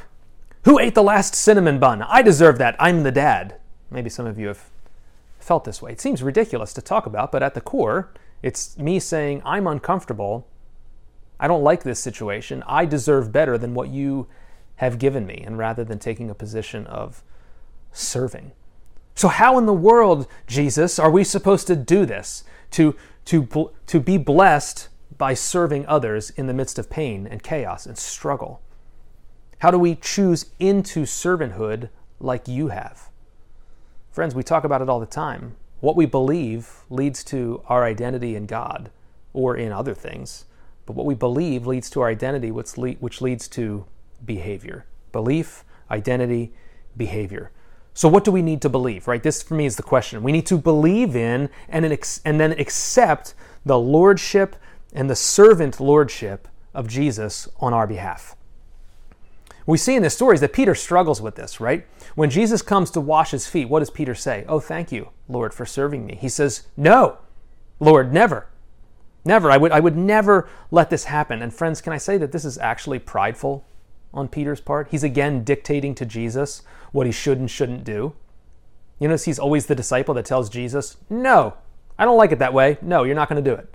who 0.64 0.78
ate 0.78 0.94
the 0.94 1.02
last 1.02 1.34
cinnamon 1.34 1.78
bun? 1.78 2.02
I 2.02 2.22
deserve 2.22 2.58
that. 2.58 2.76
I'm 2.78 3.02
the 3.02 3.10
dad. 3.10 3.56
Maybe 3.90 4.08
some 4.08 4.26
of 4.26 4.38
you 4.38 4.48
have 4.48 4.70
felt 5.38 5.64
this 5.64 5.82
way. 5.82 5.92
It 5.92 6.00
seems 6.00 6.22
ridiculous 6.22 6.72
to 6.74 6.82
talk 6.82 7.06
about, 7.06 7.32
but 7.32 7.42
at 7.42 7.54
the 7.54 7.60
core, 7.60 8.12
it's 8.42 8.78
me 8.78 8.98
saying, 9.00 9.42
I'm 9.44 9.66
uncomfortable. 9.66 10.46
I 11.40 11.48
don't 11.48 11.64
like 11.64 11.82
this 11.82 11.98
situation. 11.98 12.62
I 12.66 12.86
deserve 12.86 13.32
better 13.32 13.58
than 13.58 13.74
what 13.74 13.88
you 13.88 14.28
have 14.76 14.98
given 14.98 15.26
me. 15.26 15.42
And 15.44 15.58
rather 15.58 15.84
than 15.84 15.98
taking 15.98 16.30
a 16.30 16.34
position 16.34 16.86
of 16.86 17.22
serving. 17.92 18.52
So, 19.14 19.28
how 19.28 19.58
in 19.58 19.66
the 19.66 19.72
world, 19.72 20.26
Jesus, 20.46 20.98
are 20.98 21.10
we 21.10 21.24
supposed 21.24 21.66
to 21.66 21.76
do 21.76 22.06
this? 22.06 22.44
To, 22.72 22.96
to, 23.26 23.70
to 23.86 24.00
be 24.00 24.16
blessed 24.16 24.88
by 25.18 25.34
serving 25.34 25.86
others 25.86 26.30
in 26.30 26.46
the 26.46 26.54
midst 26.54 26.78
of 26.78 26.88
pain 26.88 27.26
and 27.26 27.42
chaos 27.42 27.84
and 27.84 27.98
struggle? 27.98 28.62
How 29.62 29.70
do 29.70 29.78
we 29.78 29.94
choose 29.94 30.46
into 30.58 31.02
servanthood 31.02 31.88
like 32.18 32.48
you 32.48 32.70
have? 32.70 33.10
Friends, 34.10 34.34
we 34.34 34.42
talk 34.42 34.64
about 34.64 34.82
it 34.82 34.88
all 34.88 34.98
the 34.98 35.06
time. 35.06 35.54
What 35.78 35.94
we 35.94 36.04
believe 36.04 36.80
leads 36.90 37.22
to 37.26 37.62
our 37.68 37.84
identity 37.84 38.34
in 38.34 38.46
God 38.46 38.90
or 39.32 39.56
in 39.56 39.70
other 39.70 39.94
things, 39.94 40.46
but 40.84 40.96
what 40.96 41.06
we 41.06 41.14
believe 41.14 41.64
leads 41.64 41.88
to 41.90 42.00
our 42.00 42.08
identity, 42.08 42.50
which, 42.50 42.76
leads 42.76 43.46
to 43.50 43.84
behavior. 44.24 44.84
Belief, 45.12 45.62
identity, 45.92 46.52
behavior. 46.96 47.52
So, 47.94 48.08
what 48.08 48.24
do 48.24 48.32
we 48.32 48.42
need 48.42 48.62
to 48.62 48.68
believe, 48.68 49.06
right? 49.06 49.22
This 49.22 49.44
for 49.44 49.54
me 49.54 49.66
is 49.66 49.76
the 49.76 49.84
question. 49.84 50.24
We 50.24 50.32
need 50.32 50.46
to 50.46 50.58
believe 50.58 51.14
in 51.14 51.48
and, 51.68 51.84
and 51.84 52.40
then 52.40 52.50
accept 52.58 53.34
the 53.64 53.78
lordship 53.78 54.56
and 54.92 55.08
the 55.08 55.14
servant 55.14 55.78
lordship 55.78 56.48
of 56.74 56.88
Jesus 56.88 57.46
on 57.60 57.72
our 57.72 57.86
behalf. 57.86 58.34
We 59.66 59.78
see 59.78 59.94
in 59.94 60.02
this 60.02 60.14
story 60.14 60.34
is 60.34 60.40
that 60.40 60.52
Peter 60.52 60.74
struggles 60.74 61.22
with 61.22 61.36
this, 61.36 61.60
right? 61.60 61.86
When 62.14 62.30
Jesus 62.30 62.62
comes 62.62 62.90
to 62.92 63.00
wash 63.00 63.30
his 63.30 63.46
feet, 63.46 63.68
what 63.68 63.80
does 63.80 63.90
Peter 63.90 64.14
say? 64.14 64.44
Oh, 64.48 64.60
thank 64.60 64.90
you, 64.90 65.10
Lord, 65.28 65.54
for 65.54 65.64
serving 65.64 66.04
me. 66.04 66.16
He 66.20 66.28
says, 66.28 66.66
No, 66.76 67.18
Lord, 67.80 68.12
never. 68.12 68.48
Never. 69.24 69.50
I 69.50 69.56
would, 69.56 69.72
I 69.72 69.80
would 69.80 69.96
never 69.96 70.48
let 70.70 70.90
this 70.90 71.04
happen. 71.04 71.42
And 71.42 71.54
friends, 71.54 71.80
can 71.80 71.92
I 71.92 71.98
say 71.98 72.16
that 72.18 72.32
this 72.32 72.44
is 72.44 72.58
actually 72.58 72.98
prideful 72.98 73.64
on 74.12 74.28
Peter's 74.28 74.60
part? 74.60 74.88
He's 74.90 75.04
again 75.04 75.44
dictating 75.44 75.94
to 75.96 76.04
Jesus 76.04 76.62
what 76.90 77.06
he 77.06 77.12
should 77.12 77.38
and 77.38 77.50
shouldn't 77.50 77.84
do. 77.84 78.14
You 78.98 79.08
notice 79.08 79.24
he's 79.24 79.38
always 79.38 79.66
the 79.66 79.74
disciple 79.74 80.14
that 80.14 80.24
tells 80.24 80.50
Jesus, 80.50 80.96
No, 81.08 81.54
I 81.98 82.04
don't 82.04 82.16
like 82.16 82.32
it 82.32 82.38
that 82.40 82.54
way. 82.54 82.78
No, 82.82 83.04
you're 83.04 83.14
not 83.14 83.28
going 83.28 83.42
to 83.42 83.50
do 83.50 83.56
it. 83.56 83.72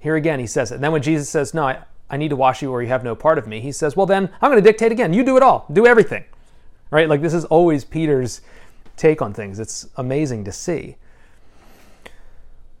Here 0.00 0.16
again, 0.16 0.40
he 0.40 0.46
says 0.46 0.72
it. 0.72 0.76
And 0.76 0.84
then 0.84 0.92
when 0.92 1.02
Jesus 1.02 1.28
says, 1.28 1.52
No, 1.52 1.66
I, 1.66 1.84
I 2.08 2.16
need 2.16 2.28
to 2.28 2.36
wash 2.36 2.62
you 2.62 2.70
or 2.70 2.82
you 2.82 2.88
have 2.88 3.04
no 3.04 3.16
part 3.16 3.38
of 3.38 3.46
me. 3.46 3.60
He 3.60 3.72
says, 3.72 3.96
Well, 3.96 4.06
then 4.06 4.30
I'm 4.40 4.50
going 4.50 4.62
to 4.62 4.70
dictate 4.70 4.92
again. 4.92 5.12
You 5.12 5.24
do 5.24 5.36
it 5.36 5.42
all, 5.42 5.66
do 5.72 5.86
everything. 5.86 6.24
Right? 6.90 7.08
Like 7.08 7.20
this 7.20 7.34
is 7.34 7.44
always 7.46 7.84
Peter's 7.84 8.40
take 8.96 9.20
on 9.20 9.34
things. 9.34 9.58
It's 9.58 9.88
amazing 9.96 10.44
to 10.44 10.52
see. 10.52 10.96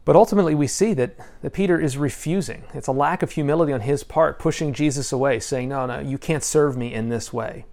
But 0.04 0.14
ultimately, 0.14 0.54
we 0.54 0.68
see 0.68 0.94
that, 0.94 1.16
that 1.42 1.52
Peter 1.52 1.80
is 1.80 1.96
refusing. 1.96 2.62
It's 2.72 2.86
a 2.86 2.92
lack 2.92 3.24
of 3.24 3.32
humility 3.32 3.72
on 3.72 3.80
his 3.80 4.04
part, 4.04 4.38
pushing 4.38 4.72
Jesus 4.72 5.10
away, 5.10 5.40
saying, 5.40 5.68
No, 5.68 5.86
no, 5.86 5.98
you 5.98 6.18
can't 6.18 6.44
serve 6.44 6.76
me 6.76 6.94
in 6.94 7.08
this 7.08 7.32
way. 7.32 7.66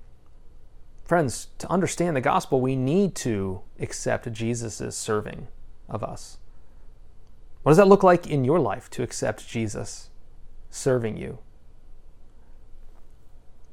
Friends, 1.03 1.49
to 1.59 1.69
understand 1.69 2.15
the 2.15 2.21
gospel, 2.21 2.59
we 2.59 2.75
need 2.75 3.13
to 3.17 3.61
accept 3.79 4.31
Jesus' 4.31 4.97
serving 4.97 5.47
of 5.87 6.03
us. 6.03 6.39
What 7.61 7.71
does 7.71 7.77
that 7.77 7.87
look 7.87 8.01
like 8.01 8.25
in 8.25 8.43
your 8.43 8.59
life 8.59 8.89
to 8.91 9.03
accept 9.03 9.47
Jesus? 9.47 10.09
serving 10.73 11.17
you. 11.17 11.37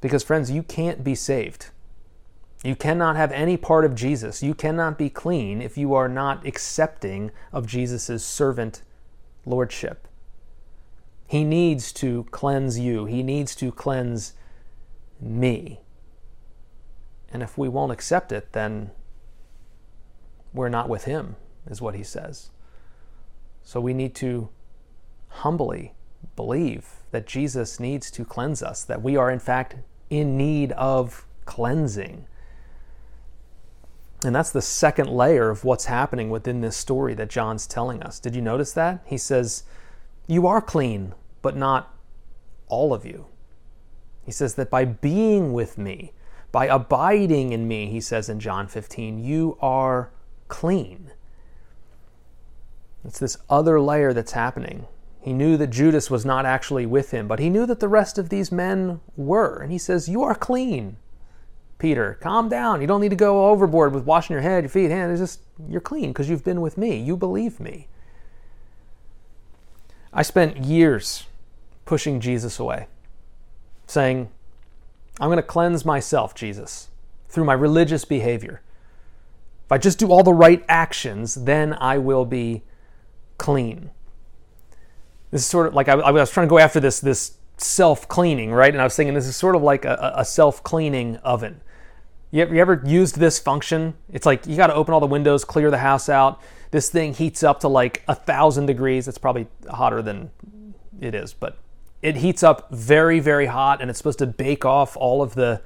Because, 0.00 0.22
friends, 0.22 0.50
you 0.50 0.62
can't 0.62 1.04
be 1.04 1.14
saved. 1.14 1.70
You 2.62 2.76
cannot 2.76 3.16
have 3.16 3.32
any 3.32 3.56
part 3.56 3.84
of 3.84 3.94
Jesus. 3.94 4.42
You 4.42 4.54
cannot 4.54 4.98
be 4.98 5.08
clean 5.08 5.62
if 5.62 5.78
you 5.78 5.94
are 5.94 6.08
not 6.08 6.46
accepting 6.46 7.30
of 7.52 7.66
Jesus' 7.66 8.24
servant 8.24 8.82
lordship. 9.46 10.06
He 11.26 11.44
needs 11.44 11.92
to 11.94 12.24
cleanse 12.30 12.78
you, 12.78 13.06
He 13.06 13.22
needs 13.22 13.54
to 13.56 13.72
cleanse 13.72 14.34
me. 15.20 15.80
And 17.32 17.42
if 17.42 17.56
we 17.56 17.68
won't 17.68 17.92
accept 17.92 18.32
it, 18.32 18.52
then 18.52 18.90
we're 20.52 20.68
not 20.68 20.88
with 20.88 21.04
Him, 21.04 21.36
is 21.66 21.80
what 21.80 21.94
He 21.94 22.02
says. 22.02 22.50
So 23.62 23.80
we 23.80 23.94
need 23.94 24.14
to 24.16 24.48
humbly 25.28 25.94
believe 26.36 26.99
that 27.10 27.26
Jesus 27.26 27.80
needs 27.80 28.10
to 28.12 28.24
cleanse 28.24 28.62
us, 28.62 28.84
that 28.84 29.02
we 29.02 29.16
are 29.16 29.30
in 29.30 29.38
fact 29.38 29.76
in 30.08 30.36
need 30.36 30.72
of 30.72 31.26
cleansing. 31.44 32.26
And 34.24 34.34
that's 34.34 34.50
the 34.50 34.62
second 34.62 35.08
layer 35.08 35.48
of 35.48 35.64
what's 35.64 35.86
happening 35.86 36.30
within 36.30 36.60
this 36.60 36.76
story 36.76 37.14
that 37.14 37.30
John's 37.30 37.66
telling 37.66 38.02
us. 38.02 38.20
Did 38.20 38.36
you 38.36 38.42
notice 38.42 38.72
that? 38.72 39.02
He 39.06 39.16
says, 39.16 39.64
You 40.26 40.46
are 40.46 40.60
clean, 40.60 41.14
but 41.42 41.56
not 41.56 41.94
all 42.68 42.92
of 42.92 43.04
you. 43.04 43.26
He 44.24 44.32
says 44.32 44.54
that 44.54 44.70
by 44.70 44.84
being 44.84 45.52
with 45.52 45.78
me, 45.78 46.12
by 46.52 46.66
abiding 46.66 47.52
in 47.52 47.66
me, 47.66 47.86
he 47.86 48.00
says 48.00 48.28
in 48.28 48.40
John 48.40 48.66
15, 48.66 49.22
you 49.22 49.56
are 49.60 50.10
clean. 50.48 51.12
It's 53.04 53.18
this 53.18 53.36
other 53.48 53.80
layer 53.80 54.12
that's 54.12 54.32
happening. 54.32 54.86
He 55.20 55.32
knew 55.32 55.56
that 55.58 55.68
Judas 55.68 56.10
was 56.10 56.24
not 56.24 56.46
actually 56.46 56.86
with 56.86 57.10
him, 57.10 57.28
but 57.28 57.38
he 57.38 57.50
knew 57.50 57.66
that 57.66 57.80
the 57.80 57.88
rest 57.88 58.16
of 58.16 58.30
these 58.30 58.50
men 58.50 59.00
were. 59.16 59.60
And 59.60 59.70
he 59.70 59.78
says, 59.78 60.08
You 60.08 60.22
are 60.22 60.34
clean. 60.34 60.96
Peter, 61.78 62.18
calm 62.20 62.48
down. 62.48 62.80
You 62.80 62.86
don't 62.86 63.00
need 63.00 63.10
to 63.10 63.16
go 63.16 63.48
overboard 63.48 63.94
with 63.94 64.04
washing 64.04 64.34
your 64.34 64.42
head, 64.42 64.64
your 64.64 64.70
feet, 64.70 64.90
hands. 64.90 65.20
It's 65.20 65.32
just, 65.32 65.46
you're 65.68 65.80
clean 65.80 66.10
because 66.10 66.28
you've 66.28 66.44
been 66.44 66.60
with 66.60 66.76
me. 66.76 66.96
You 66.98 67.16
believe 67.16 67.58
me. 67.58 67.88
I 70.12 70.22
spent 70.22 70.58
years 70.58 71.24
pushing 71.84 72.20
Jesus 72.20 72.58
away, 72.58 72.86
saying, 73.86 74.28
I'm 75.20 75.28
going 75.28 75.36
to 75.36 75.42
cleanse 75.42 75.84
myself, 75.84 76.34
Jesus, 76.34 76.88
through 77.28 77.44
my 77.44 77.52
religious 77.52 78.04
behavior. 78.04 78.60
If 79.66 79.72
I 79.72 79.78
just 79.78 79.98
do 79.98 80.10
all 80.10 80.22
the 80.22 80.34
right 80.34 80.64
actions, 80.68 81.34
then 81.34 81.74
I 81.74 81.98
will 81.98 82.24
be 82.24 82.62
clean. 83.38 83.90
This 85.30 85.42
is 85.42 85.46
sort 85.46 85.68
of 85.68 85.74
like 85.74 85.88
I, 85.88 85.94
I 85.94 86.10
was 86.10 86.30
trying 86.30 86.46
to 86.46 86.50
go 86.50 86.58
after 86.58 86.80
this 86.80 87.00
this 87.00 87.36
self 87.56 88.08
cleaning, 88.08 88.52
right? 88.52 88.72
And 88.72 88.80
I 88.80 88.84
was 88.84 88.96
thinking 88.96 89.14
this 89.14 89.26
is 89.26 89.36
sort 89.36 89.54
of 89.54 89.62
like 89.62 89.84
a, 89.84 90.14
a 90.16 90.24
self 90.24 90.62
cleaning 90.62 91.16
oven. 91.18 91.60
You 92.30 92.46
you 92.46 92.60
ever 92.60 92.82
used 92.84 93.18
this 93.18 93.38
function? 93.38 93.94
It's 94.12 94.26
like 94.26 94.46
you 94.46 94.56
got 94.56 94.68
to 94.68 94.74
open 94.74 94.94
all 94.94 95.00
the 95.00 95.06
windows, 95.06 95.44
clear 95.44 95.70
the 95.70 95.78
house 95.78 96.08
out. 96.08 96.40
This 96.70 96.88
thing 96.88 97.14
heats 97.14 97.42
up 97.42 97.60
to 97.60 97.68
like 97.68 98.02
a 98.08 98.14
thousand 98.14 98.66
degrees. 98.66 99.08
It's 99.08 99.18
probably 99.18 99.48
hotter 99.68 100.02
than 100.02 100.30
it 101.00 101.14
is, 101.14 101.32
but 101.32 101.58
it 102.02 102.16
heats 102.16 102.42
up 102.42 102.70
very, 102.70 103.20
very 103.20 103.46
hot, 103.46 103.80
and 103.80 103.90
it's 103.90 103.98
supposed 103.98 104.20
to 104.20 104.26
bake 104.26 104.64
off 104.64 104.96
all 104.96 105.22
of 105.22 105.34
the 105.34 105.62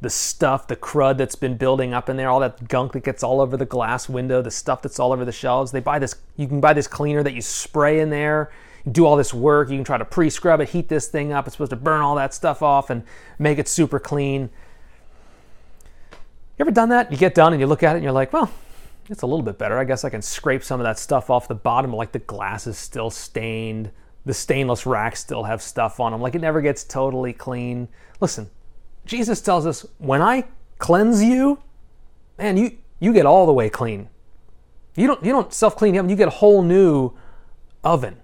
the 0.00 0.10
stuff, 0.10 0.68
the 0.68 0.76
crud 0.76 1.18
that's 1.18 1.34
been 1.34 1.56
building 1.56 1.92
up 1.92 2.08
in 2.08 2.16
there, 2.16 2.28
all 2.28 2.38
that 2.38 2.68
gunk 2.68 2.92
that 2.92 3.02
gets 3.02 3.24
all 3.24 3.40
over 3.40 3.56
the 3.56 3.66
glass 3.66 4.08
window, 4.08 4.40
the 4.40 4.50
stuff 4.50 4.80
that's 4.80 5.00
all 5.00 5.12
over 5.12 5.24
the 5.24 5.32
shelves. 5.32 5.72
They 5.72 5.80
buy 5.80 5.98
this. 5.98 6.14
You 6.36 6.46
can 6.46 6.60
buy 6.60 6.72
this 6.72 6.86
cleaner 6.86 7.22
that 7.24 7.34
you 7.34 7.42
spray 7.42 8.00
in 8.00 8.10
there 8.10 8.50
do 8.90 9.06
all 9.06 9.16
this 9.16 9.32
work. 9.34 9.70
You 9.70 9.76
can 9.76 9.84
try 9.84 9.98
to 9.98 10.04
pre 10.04 10.30
scrub 10.30 10.60
it, 10.60 10.70
heat 10.70 10.88
this 10.88 11.08
thing 11.08 11.32
up. 11.32 11.46
It's 11.46 11.54
supposed 11.54 11.70
to 11.70 11.76
burn 11.76 12.00
all 12.00 12.14
that 12.16 12.34
stuff 12.34 12.62
off 12.62 12.90
and 12.90 13.02
make 13.38 13.58
it 13.58 13.68
super 13.68 13.98
clean. 13.98 14.50
You 16.58 16.64
ever 16.64 16.70
done 16.70 16.88
that? 16.88 17.12
You 17.12 17.18
get 17.18 17.34
done 17.34 17.52
and 17.52 17.60
you 17.60 17.66
look 17.66 17.82
at 17.82 17.92
it 17.92 17.98
and 17.98 18.02
you're 18.02 18.12
like, 18.12 18.32
well, 18.32 18.50
it's 19.08 19.22
a 19.22 19.26
little 19.26 19.44
bit 19.44 19.58
better. 19.58 19.78
I 19.78 19.84
guess 19.84 20.04
I 20.04 20.10
can 20.10 20.22
scrape 20.22 20.64
some 20.64 20.80
of 20.80 20.84
that 20.84 20.98
stuff 20.98 21.30
off 21.30 21.48
the 21.48 21.54
bottom. 21.54 21.92
Like 21.92 22.12
the 22.12 22.18
glass 22.18 22.66
is 22.66 22.76
still 22.76 23.10
stained, 23.10 23.90
the 24.24 24.34
stainless 24.34 24.84
racks 24.84 25.20
still 25.20 25.44
have 25.44 25.62
stuff 25.62 26.00
on 26.00 26.12
them. 26.12 26.20
Like 26.20 26.34
it 26.34 26.40
never 26.40 26.60
gets 26.60 26.84
totally 26.84 27.32
clean. 27.32 27.88
Listen, 28.20 28.50
Jesus 29.06 29.40
tells 29.40 29.66
us 29.66 29.86
when 29.98 30.20
I 30.20 30.44
cleanse 30.78 31.22
you, 31.22 31.60
man, 32.38 32.56
you 32.56 32.76
you 33.00 33.12
get 33.12 33.24
all 33.24 33.46
the 33.46 33.52
way 33.52 33.70
clean. 33.70 34.08
You 34.96 35.06
don't 35.06 35.24
you 35.24 35.32
don't 35.32 35.52
self 35.52 35.76
clean. 35.76 35.94
You 35.94 36.16
get 36.16 36.28
a 36.28 36.32
whole 36.32 36.62
new 36.62 37.12
oven 37.84 38.16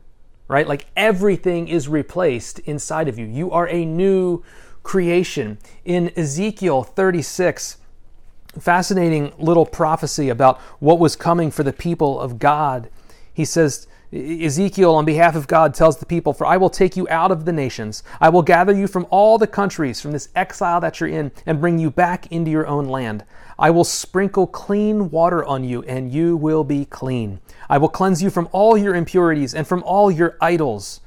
right? 0.49 0.67
Like 0.67 0.87
everything 0.97 1.69
is 1.69 1.89
replaced 1.89 2.59
inside 2.61 3.09
of 3.09 3.19
you. 3.19 3.27
You 3.27 3.51
are 3.51 3.69
a 3.69 3.85
new 3.85 4.43
creation. 4.83 5.59
In 5.85 6.13
Ezekiel 6.17 6.83
36, 6.83 7.79
fascinating 8.59 9.33
little 9.39 9.67
prophecy 9.67 10.29
about 10.29 10.61
what 10.79 10.99
was 10.99 11.17
coming 11.17 11.51
for 11.51 11.63
the 11.63 11.73
people 11.73 12.21
of 12.21 12.39
God. 12.39 12.89
He 13.33 13.45
says, 13.45 13.87
Ezekiel, 14.15 14.95
on 14.95 15.05
behalf 15.05 15.35
of 15.35 15.49
God, 15.49 15.75
tells 15.75 15.97
the 15.97 16.07
people, 16.07 16.33
For 16.33 16.47
I 16.47 16.57
will 16.57 16.71
take 16.71 16.97
you 16.97 17.09
out 17.09 17.33
of 17.33 17.45
the 17.45 17.53
nations. 17.53 18.05
I 18.21 18.29
will 18.29 18.43
gather 18.43 18.73
you 18.73 18.87
from 18.87 19.09
all 19.11 19.39
the 19.39 19.49
countries, 19.49 20.01
from 20.01 20.13
this 20.13 20.29
exile 20.37 20.81
that 20.81 21.01
you're 21.01 21.09
in, 21.09 21.33
and 21.47 21.61
bring 21.61 21.81
you 21.81 21.91
back 21.91 22.31
into 22.31 22.51
your 22.51 22.67
own 22.67 22.85
land. 22.85 23.25
I 23.59 23.71
will 23.71 23.83
sprinkle 23.83 24.47
clean 24.47 25.11
water 25.11 25.45
on 25.45 25.65
you, 25.65 25.83
and 25.83 26.13
you 26.13 26.37
will 26.37 26.63
be 26.63 26.85
clean. 26.85 27.41
I 27.69 27.79
will 27.79 27.89
cleanse 27.89 28.23
you 28.23 28.31
from 28.31 28.49
all 28.53 28.77
your 28.77 28.95
impurities 28.95 29.53
and 29.53 29.67
from 29.67 29.83
all 29.83 30.13
your 30.13 30.37
idols. 30.41 31.01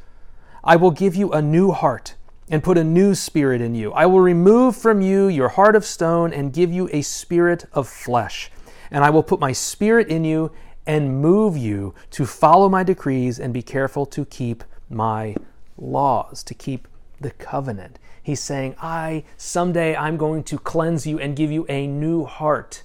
I 0.61 0.75
will 0.75 0.91
give 0.91 1.15
you 1.15 1.31
a 1.31 1.41
new 1.41 1.71
heart 1.71 2.15
and 2.49 2.63
put 2.63 2.77
a 2.77 2.83
new 2.83 3.15
spirit 3.15 3.61
in 3.61 3.73
you. 3.73 3.93
I 3.93 4.05
will 4.05 4.19
remove 4.19 4.75
from 4.75 5.01
you 5.01 5.27
your 5.27 5.49
heart 5.49 5.77
of 5.77 5.85
stone 5.85 6.33
and 6.33 6.51
give 6.51 6.73
you 6.73 6.89
a 6.91 7.01
spirit 7.03 7.65
of 7.71 7.87
flesh. 7.87 8.51
And 8.91 9.03
I 9.03 9.09
will 9.09 9.23
put 9.23 9.39
my 9.39 9.51
spirit 9.51 10.07
in 10.07 10.25
you 10.25 10.51
and 10.87 11.21
move 11.21 11.57
you 11.57 11.93
to 12.11 12.25
follow 12.25 12.69
my 12.69 12.81
decrees 12.81 13.39
and 13.39 13.53
be 13.53 13.61
careful 13.61 14.05
to 14.07 14.25
keep 14.25 14.63
my 14.89 15.35
laws, 15.77 16.43
to 16.43 16.53
keep 16.53 16.87
the 17.19 17.31
covenant. 17.31 17.99
He's 18.23 18.39
saying, 18.39 18.75
I 18.81 19.25
someday 19.35 19.95
I'm 19.95 20.17
going 20.17 20.43
to 20.45 20.57
cleanse 20.57 21.05
you 21.05 21.19
and 21.19 21.35
give 21.35 21.51
you 21.51 21.65
a 21.67 21.85
new 21.85 22.25
heart. 22.25 22.83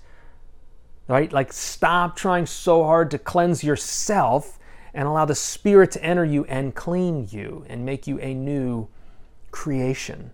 Right? 1.08 1.32
Like 1.32 1.52
stop 1.52 2.16
trying 2.16 2.46
so 2.46 2.84
hard 2.84 3.10
to 3.12 3.18
cleanse 3.18 3.62
yourself 3.62 4.58
and 4.92 5.06
allow 5.06 5.24
the 5.24 5.34
Spirit 5.34 5.90
to 5.92 6.04
enter 6.04 6.24
you 6.24 6.44
and 6.46 6.74
clean 6.74 7.28
you 7.30 7.64
and 7.68 7.86
make 7.86 8.06
you 8.06 8.18
a 8.20 8.34
new 8.34 8.88
creation. 9.50 10.32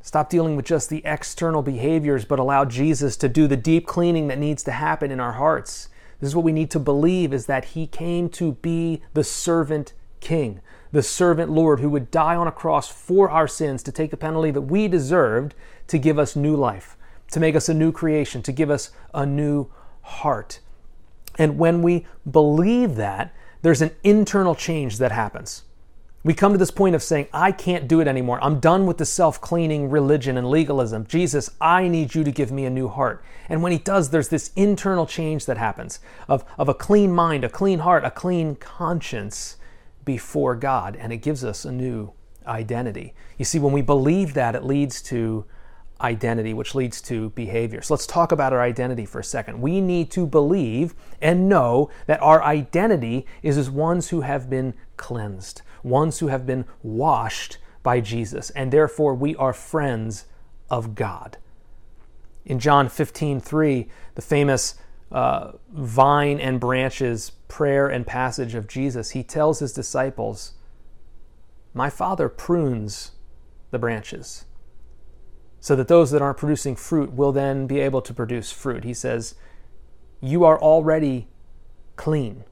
Stop 0.00 0.28
dealing 0.28 0.54
with 0.54 0.66
just 0.66 0.90
the 0.90 1.02
external 1.04 1.62
behaviors, 1.62 2.24
but 2.24 2.38
allow 2.38 2.64
Jesus 2.64 3.16
to 3.16 3.28
do 3.28 3.46
the 3.46 3.56
deep 3.56 3.86
cleaning 3.86 4.28
that 4.28 4.38
needs 4.38 4.62
to 4.64 4.72
happen 4.72 5.10
in 5.10 5.18
our 5.18 5.32
hearts. 5.32 5.88
This 6.24 6.30
is 6.30 6.36
what 6.36 6.46
we 6.46 6.52
need 6.52 6.70
to 6.70 6.78
believe 6.78 7.34
is 7.34 7.44
that 7.44 7.66
he 7.66 7.86
came 7.86 8.30
to 8.30 8.52
be 8.52 9.02
the 9.12 9.22
servant 9.22 9.92
king, 10.20 10.62
the 10.90 11.02
servant 11.02 11.50
Lord 11.50 11.80
who 11.80 11.90
would 11.90 12.10
die 12.10 12.34
on 12.34 12.48
a 12.48 12.50
cross 12.50 12.88
for 12.88 13.28
our 13.28 13.46
sins 13.46 13.82
to 13.82 13.92
take 13.92 14.10
the 14.10 14.16
penalty 14.16 14.50
that 14.52 14.62
we 14.62 14.88
deserved 14.88 15.54
to 15.88 15.98
give 15.98 16.18
us 16.18 16.34
new 16.34 16.56
life, 16.56 16.96
to 17.32 17.40
make 17.40 17.54
us 17.54 17.68
a 17.68 17.74
new 17.74 17.92
creation, 17.92 18.40
to 18.40 18.52
give 18.52 18.70
us 18.70 18.90
a 19.12 19.26
new 19.26 19.70
heart. 20.00 20.60
And 21.36 21.58
when 21.58 21.82
we 21.82 22.06
believe 22.30 22.94
that, 22.94 23.34
there's 23.60 23.82
an 23.82 23.90
internal 24.02 24.54
change 24.54 24.96
that 24.96 25.12
happens. 25.12 25.64
We 26.24 26.32
come 26.32 26.52
to 26.52 26.58
this 26.58 26.70
point 26.70 26.94
of 26.94 27.02
saying, 27.02 27.28
I 27.34 27.52
can't 27.52 27.86
do 27.86 28.00
it 28.00 28.08
anymore. 28.08 28.42
I'm 28.42 28.58
done 28.58 28.86
with 28.86 28.96
the 28.96 29.04
self 29.04 29.42
cleaning 29.42 29.90
religion 29.90 30.38
and 30.38 30.48
legalism. 30.48 31.06
Jesus, 31.06 31.50
I 31.60 31.86
need 31.86 32.14
you 32.14 32.24
to 32.24 32.32
give 32.32 32.50
me 32.50 32.64
a 32.64 32.70
new 32.70 32.88
heart. 32.88 33.22
And 33.50 33.62
when 33.62 33.72
He 33.72 33.78
does, 33.78 34.08
there's 34.08 34.30
this 34.30 34.50
internal 34.56 35.04
change 35.04 35.44
that 35.44 35.58
happens 35.58 36.00
of, 36.26 36.42
of 36.56 36.70
a 36.70 36.74
clean 36.74 37.12
mind, 37.12 37.44
a 37.44 37.50
clean 37.50 37.80
heart, 37.80 38.06
a 38.06 38.10
clean 38.10 38.56
conscience 38.56 39.58
before 40.06 40.56
God. 40.56 40.96
And 40.96 41.12
it 41.12 41.18
gives 41.18 41.44
us 41.44 41.66
a 41.66 41.72
new 41.72 42.12
identity. 42.46 43.12
You 43.36 43.44
see, 43.44 43.58
when 43.58 43.74
we 43.74 43.82
believe 43.82 44.32
that, 44.32 44.54
it 44.54 44.64
leads 44.64 45.02
to 45.02 45.44
identity, 46.00 46.54
which 46.54 46.74
leads 46.74 47.02
to 47.02 47.30
behavior. 47.30 47.82
So 47.82 47.92
let's 47.92 48.06
talk 48.06 48.32
about 48.32 48.54
our 48.54 48.62
identity 48.62 49.04
for 49.04 49.20
a 49.20 49.24
second. 49.24 49.60
We 49.60 49.82
need 49.82 50.10
to 50.12 50.26
believe 50.26 50.94
and 51.20 51.50
know 51.50 51.90
that 52.06 52.22
our 52.22 52.42
identity 52.42 53.26
is 53.42 53.58
as 53.58 53.68
ones 53.68 54.08
who 54.08 54.22
have 54.22 54.48
been 54.48 54.72
cleansed 54.96 55.60
ones 55.84 56.18
who 56.18 56.28
have 56.28 56.46
been 56.46 56.64
washed 56.82 57.58
by 57.82 58.00
Jesus, 58.00 58.50
and 58.50 58.72
therefore 58.72 59.14
we 59.14 59.36
are 59.36 59.52
friends 59.52 60.24
of 60.70 60.94
God. 60.94 61.36
In 62.44 62.58
John 62.58 62.88
15, 62.88 63.40
3, 63.40 63.88
the 64.14 64.22
famous 64.22 64.76
uh, 65.12 65.52
vine 65.70 66.40
and 66.40 66.58
branches 66.58 67.30
prayer 67.48 67.86
and 67.86 68.06
passage 68.06 68.54
of 68.54 68.66
Jesus, 68.66 69.10
he 69.10 69.22
tells 69.22 69.60
his 69.60 69.72
disciples, 69.72 70.54
My 71.72 71.90
Father 71.90 72.28
prunes 72.28 73.12
the 73.70 73.78
branches 73.78 74.46
so 75.60 75.74
that 75.76 75.88
those 75.88 76.10
that 76.10 76.20
aren't 76.20 76.36
producing 76.36 76.76
fruit 76.76 77.12
will 77.14 77.32
then 77.32 77.66
be 77.66 77.80
able 77.80 78.02
to 78.02 78.12
produce 78.12 78.52
fruit. 78.52 78.84
He 78.84 78.92
says, 78.92 79.34
You 80.20 80.44
are 80.44 80.60
already 80.60 81.28
clean. 81.96 82.44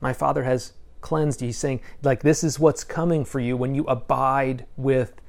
My 0.00 0.12
Father 0.12 0.42
has 0.44 0.72
cleansed. 1.00 1.40
He's 1.40 1.58
saying, 1.58 1.80
like, 2.02 2.22
this 2.22 2.42
is 2.44 2.58
what's 2.58 2.84
coming 2.84 3.24
for 3.24 3.40
you 3.40 3.56
when 3.56 3.74
you 3.74 3.84
abide 3.84 4.66
with 4.76 5.20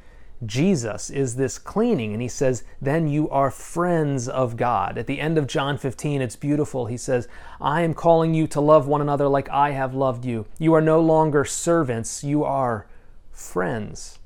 Jesus, 0.45 1.09
is 1.09 1.35
this 1.35 1.57
cleaning. 1.57 2.13
And 2.13 2.21
he 2.21 2.27
says, 2.27 2.63
then 2.81 3.07
you 3.07 3.29
are 3.29 3.51
friends 3.51 4.29
of 4.29 4.55
God. 4.55 4.97
At 4.97 5.07
the 5.07 5.19
end 5.19 5.37
of 5.37 5.47
John 5.47 5.77
15, 5.77 6.21
it's 6.21 6.35
beautiful. 6.35 6.85
He 6.85 6.97
says, 6.97 7.27
I 7.59 7.81
am 7.81 7.93
calling 7.93 8.33
you 8.33 8.47
to 8.47 8.61
love 8.61 8.87
one 8.87 9.01
another 9.01 9.27
like 9.27 9.49
I 9.49 9.71
have 9.71 9.93
loved 9.93 10.23
you. 10.23 10.45
You 10.57 10.73
are 10.75 10.81
no 10.81 11.01
longer 11.01 11.43
servants, 11.43 12.23
you 12.23 12.43
are 12.43 12.87
friends. 13.31 14.19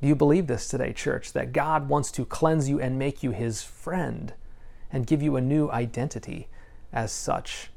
Do 0.00 0.08
you 0.08 0.16
believe 0.16 0.46
this 0.46 0.66
today, 0.66 0.92
church? 0.92 1.32
That 1.32 1.52
God 1.52 1.88
wants 1.88 2.10
to 2.12 2.24
cleanse 2.24 2.68
you 2.68 2.80
and 2.80 2.98
make 2.98 3.22
you 3.22 3.30
his 3.30 3.62
friend 3.62 4.34
and 4.90 5.06
give 5.06 5.22
you 5.22 5.36
a 5.36 5.40
new 5.40 5.70
identity 5.70 6.48
as 6.92 7.12
such. 7.12 7.71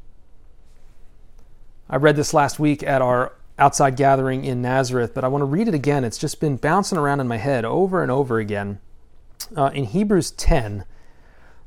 I 1.89 1.97
read 1.97 2.15
this 2.15 2.33
last 2.33 2.59
week 2.59 2.81
at 2.81 3.01
our 3.01 3.33
outside 3.59 3.95
gathering 3.95 4.43
in 4.43 4.61
Nazareth, 4.61 5.13
but 5.13 5.23
I 5.23 5.27
want 5.27 5.41
to 5.41 5.45
read 5.45 5.67
it 5.67 5.75
again. 5.75 6.03
It's 6.03 6.17
just 6.17 6.39
been 6.39 6.57
bouncing 6.57 6.97
around 6.97 7.19
in 7.19 7.27
my 7.27 7.37
head 7.37 7.63
over 7.63 8.01
and 8.01 8.11
over 8.11 8.39
again. 8.39 8.79
Uh, 9.55 9.69
in 9.73 9.85
Hebrews 9.85 10.31
10, 10.31 10.83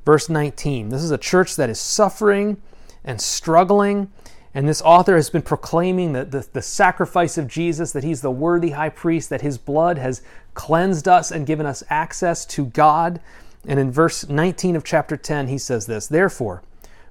verse 0.05 0.29
19, 0.29 0.89
this 0.89 1.03
is 1.03 1.13
a 1.13 1.19
church 1.19 1.55
that 1.57 1.71
is 1.71 1.79
suffering 1.79 2.61
and 3.05 3.21
struggling. 3.21 4.11
And 4.55 4.69
this 4.69 4.83
author 4.83 5.15
has 5.15 5.31
been 5.31 5.43
proclaiming 5.43 6.15
the, 6.15 6.25
the, 6.25 6.49
the 6.53 6.63
sacrifice 6.63 7.39
of 7.39 7.47
Jesus, 7.47 7.93
that 7.93 8.03
he's 8.03 8.21
the 8.21 8.31
worthy 8.31 8.71
high 8.71 8.89
priest, 8.89 9.31
that 9.31 9.43
his 9.43 9.57
blood 9.57 9.99
has 9.99 10.21
cleansed 10.55 11.07
us 11.07 11.31
and 11.31 11.47
given 11.47 11.65
us 11.65 11.85
access 11.91 12.45
to 12.47 12.67
God. 12.67 13.21
And 13.67 13.79
in 13.79 13.93
verse 13.93 14.29
19 14.29 14.75
of 14.75 14.83
chapter 14.83 15.17
10, 15.17 15.47
he 15.47 15.59
says 15.59 15.87
this 15.87 16.09
Therefore, 16.09 16.63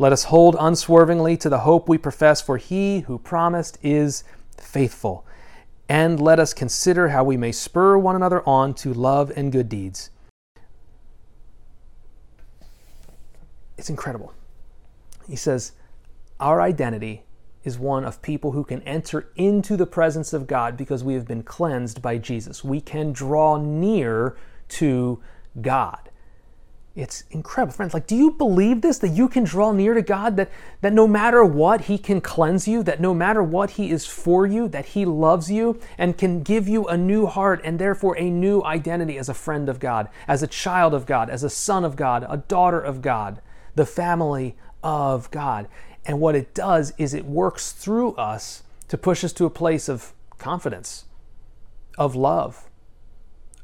Let 0.00 0.14
us 0.14 0.24
hold 0.24 0.56
unswervingly 0.58 1.36
to 1.36 1.50
the 1.50 1.58
hope 1.58 1.86
we 1.86 1.98
profess, 1.98 2.40
for 2.40 2.56
he 2.56 3.00
who 3.00 3.18
promised 3.18 3.76
is 3.82 4.24
faithful. 4.56 5.26
And 5.90 6.18
let 6.18 6.40
us 6.40 6.54
consider 6.54 7.08
how 7.08 7.22
we 7.22 7.36
may 7.36 7.52
spur 7.52 7.98
one 7.98 8.16
another 8.16 8.42
on 8.48 8.72
to 8.76 8.94
love 8.94 9.30
and 9.36 9.52
good 9.52 9.68
deeds. 9.68 10.08
It's 13.76 13.90
incredible. 13.90 14.32
He 15.28 15.36
says, 15.36 15.72
Our 16.40 16.62
identity 16.62 17.24
is 17.62 17.78
one 17.78 18.06
of 18.06 18.22
people 18.22 18.52
who 18.52 18.64
can 18.64 18.80
enter 18.84 19.28
into 19.36 19.76
the 19.76 19.84
presence 19.84 20.32
of 20.32 20.46
God 20.46 20.78
because 20.78 21.04
we 21.04 21.12
have 21.12 21.28
been 21.28 21.42
cleansed 21.42 22.00
by 22.00 22.16
Jesus. 22.16 22.64
We 22.64 22.80
can 22.80 23.12
draw 23.12 23.58
near 23.58 24.34
to 24.68 25.20
God. 25.60 26.08
It's 26.96 27.22
incredible. 27.30 27.72
Friends, 27.72 27.94
like, 27.94 28.08
do 28.08 28.16
you 28.16 28.32
believe 28.32 28.80
this? 28.80 28.98
That 28.98 29.10
you 29.10 29.28
can 29.28 29.44
draw 29.44 29.70
near 29.70 29.94
to 29.94 30.02
God, 30.02 30.36
that, 30.36 30.50
that 30.80 30.92
no 30.92 31.06
matter 31.06 31.44
what, 31.44 31.82
He 31.82 31.96
can 31.98 32.20
cleanse 32.20 32.66
you, 32.66 32.82
that 32.82 33.00
no 33.00 33.14
matter 33.14 33.42
what 33.42 33.70
He 33.70 33.90
is 33.90 34.06
for 34.06 34.44
you, 34.44 34.66
that 34.68 34.86
He 34.86 35.04
loves 35.04 35.50
you 35.50 35.78
and 35.96 36.18
can 36.18 36.42
give 36.42 36.66
you 36.68 36.86
a 36.86 36.96
new 36.96 37.26
heart 37.26 37.60
and 37.62 37.78
therefore 37.78 38.18
a 38.18 38.28
new 38.28 38.62
identity 38.64 39.18
as 39.18 39.28
a 39.28 39.34
friend 39.34 39.68
of 39.68 39.78
God, 39.78 40.08
as 40.26 40.42
a 40.42 40.48
child 40.48 40.92
of 40.92 41.06
God, 41.06 41.30
as 41.30 41.44
a 41.44 41.50
son 41.50 41.84
of 41.84 41.94
God, 41.94 42.26
a 42.28 42.38
daughter 42.38 42.80
of 42.80 43.02
God, 43.02 43.40
the 43.76 43.86
family 43.86 44.56
of 44.82 45.30
God. 45.30 45.68
And 46.04 46.20
what 46.20 46.34
it 46.34 46.54
does 46.54 46.92
is 46.98 47.14
it 47.14 47.24
works 47.24 47.70
through 47.70 48.14
us 48.14 48.64
to 48.88 48.98
push 48.98 49.22
us 49.22 49.32
to 49.34 49.44
a 49.44 49.50
place 49.50 49.88
of 49.88 50.12
confidence, 50.38 51.04
of 51.96 52.16
love, 52.16 52.68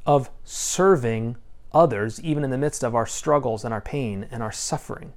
of 0.05 0.29
serving 0.45 1.35
others, 1.73 2.21
even 2.23 2.43
in 2.43 2.49
the 2.49 2.57
midst 2.57 2.83
of 2.83 2.95
our 2.95 3.05
struggles 3.05 3.63
and 3.63 3.73
our 3.73 3.81
pain 3.81 4.27
and 4.31 4.41
our 4.41 4.51
suffering. 4.51 5.13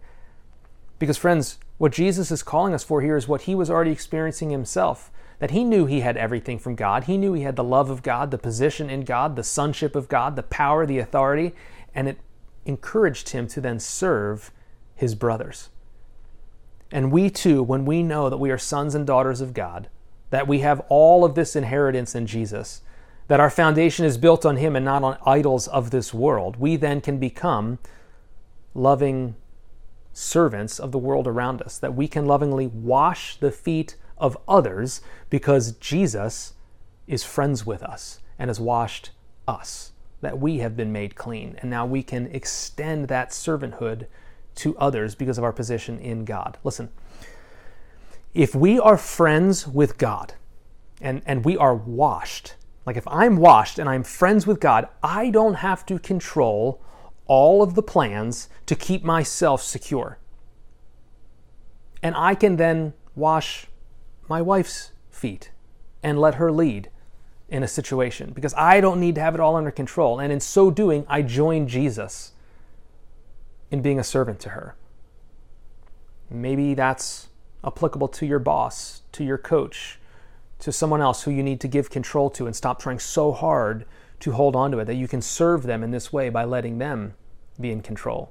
Because, 0.99 1.17
friends, 1.17 1.59
what 1.79 1.93
Jesus 1.93 2.31
is 2.31 2.43
calling 2.43 2.75
us 2.75 2.85
for 2.85 3.01
here 3.01 3.17
is 3.17 3.29
what 3.29 3.43
he 3.43 3.55
was 3.55 3.71
already 3.71 3.93
experiencing 3.93 4.51
himself 4.51 5.11
that 5.41 5.51
he 5.51 5.65
knew 5.65 5.87
he 5.87 6.01
had 6.01 6.17
everything 6.19 6.59
from 6.59 6.75
God. 6.75 7.05
He 7.05 7.17
knew 7.17 7.33
he 7.33 7.43
had 7.43 7.57
the 7.57 7.65
love 7.65 7.91
of 7.91 8.03
God, 8.03 8.31
the 8.31 8.39
position 8.39 8.89
in 8.89 9.05
God, 9.05 9.35
the 9.35 9.43
sonship 9.43 9.97
of 9.97 10.07
God, 10.07 10.37
the 10.37 10.43
power, 10.43 10.87
the 10.87 10.99
authority, 10.99 11.55
and 11.95 12.09
it 12.09 12.21
encouraged 12.67 13.31
him 13.31 13.49
to 13.49 13.61
then 13.61 13.81
serve 13.81 14.53
his 14.95 15.15
brothers. 15.15 15.71
And 16.93 17.11
we 17.11 17.31
too, 17.31 17.63
when 17.63 17.87
we 17.87 18.03
know 18.03 18.29
that 18.29 18.37
we 18.37 18.51
are 18.51 18.59
sons 18.59 18.95
and 18.95 19.07
daughters 19.07 19.41
of 19.41 19.55
God, 19.55 19.89
that 20.29 20.47
we 20.47 20.59
have 20.59 20.81
all 20.91 21.25
of 21.25 21.35
this 21.35 21.57
inheritance 21.57 22.15
in 22.15 22.27
Jesus, 22.27 22.83
that 23.31 23.39
our 23.39 23.49
foundation 23.49 24.05
is 24.05 24.19
built 24.19 24.45
on 24.45 24.57
Him 24.57 24.75
and 24.75 24.85
not 24.85 25.05
on 25.05 25.17
idols 25.25 25.69
of 25.69 25.93
this 25.93 26.13
world, 26.13 26.57
we 26.57 26.75
then 26.75 27.01
can 27.01 27.19
become 27.19 27.79
loving 28.75 29.37
servants 30.13 30.81
of 30.81 30.91
the 30.91 30.99
world 30.99 31.29
around 31.29 31.63
us, 31.63 31.79
that 31.79 31.95
we 31.95 32.09
can 32.09 32.27
lovingly 32.27 32.67
wash 32.67 33.37
the 33.37 33.53
feet 33.53 33.95
of 34.19 34.37
others 34.49 35.01
because 35.31 35.71
Jesus 35.75 36.55
is 37.07 37.23
friends 37.23 37.65
with 37.65 37.85
us 37.85 38.19
and 38.37 38.51
has 38.51 38.59
washed 38.59 39.11
us, 39.47 39.93
that 40.23 40.41
we 40.41 40.59
have 40.59 40.77
been 40.77 40.91
made 40.91 41.15
clean. 41.15 41.55
And 41.61 41.71
now 41.71 41.87
we 41.87 42.03
can 42.03 42.27
extend 42.33 43.07
that 43.07 43.31
servanthood 43.31 44.07
to 44.57 44.77
others 44.77 45.15
because 45.15 45.39
of 45.39 45.45
our 45.45 45.53
position 45.53 46.01
in 46.01 46.25
God. 46.25 46.59
Listen, 46.65 46.89
if 48.35 48.57
we 48.57 48.81
are 48.81 48.97
friends 48.97 49.69
with 49.69 49.99
God 49.99 50.35
and, 51.01 51.23
and 51.27 51.45
we 51.45 51.57
are 51.57 51.77
washed, 51.77 52.55
like 52.87 52.97
if 52.97 53.07
I'm 53.09 53.37
washed 53.37 53.79
and 53.79 53.89
I'm 53.89 54.03
friends 54.03 54.47
with 54.47 54.61
God, 54.61 54.89
I 55.03 55.31
don't 55.31 55.55
have 55.55 55.85
to 55.87 55.99
control 55.99 56.81
all 57.27 57.63
of 57.63 57.75
the 57.75 57.83
plans 57.83 58.49
to 58.67 58.75
keep 58.75 59.05
myself 59.05 59.63
secure. 59.63 60.19
And 62.03 62.15
I 62.17 62.35
can 62.35 62.57
then 62.57 62.95
wash 63.15 63.67
my 64.29 64.43
wife's 64.43 64.93
feet 65.11 65.51
and 66.03 66.19
let 66.19 66.37
her 66.37 66.51
lead 66.51 66.91
in 67.49 67.63
a 67.63 67.69
situation 67.69 68.33
because 68.33 68.55
I 68.55 68.81
don't 68.81 69.01
need 69.01 69.17
to 69.17 69.21
have 69.21 69.35
it 69.35 69.41
all 69.41 69.57
under 69.57 69.71
control. 69.71 70.19
And 70.19 70.33
in 70.33 70.41
so 70.41 70.71
doing, 70.71 71.05
I 71.09 71.23
join 71.23 71.69
Jesus 71.69 72.33
in 73.71 73.83
being 73.83 74.01
a 74.01 74.05
servant 74.05 74.41
to 74.41 74.51
her. 74.51 74.75
Maybe 76.31 76.75
that's 76.75 77.29
applicable 77.65 78.09
to 78.09 78.27
your 78.27 78.39
boss, 78.39 79.03
to 79.13 79.25
your 79.25 79.39
coach, 79.39 80.00
to 80.61 80.73
someone 80.73 81.01
else 81.01 81.23
who 81.23 81.31
you 81.31 81.43
need 81.43 81.61
to 81.61 81.69
give 81.69 81.91
control 81.91 82.31
to 82.31 82.47
and 82.47 82.55
stop 82.55 82.81
trying 82.81 82.99
so 82.99 83.33
hard 83.33 83.85
to 84.21 84.33
hold 84.33 84.55
on 84.55 84.71
to 84.71 84.79
it 84.79 84.85
that 84.85 84.95
you 84.95 85.09
can 85.09 85.23
serve 85.23 85.63
them 85.65 85.83
in 85.83 85.91
this 85.91 86.13
way 86.13 86.29
by 86.29 86.45
letting 86.45 86.79
them 86.79 87.15
be 87.59 87.71
in 87.71 87.81
control. 87.81 88.31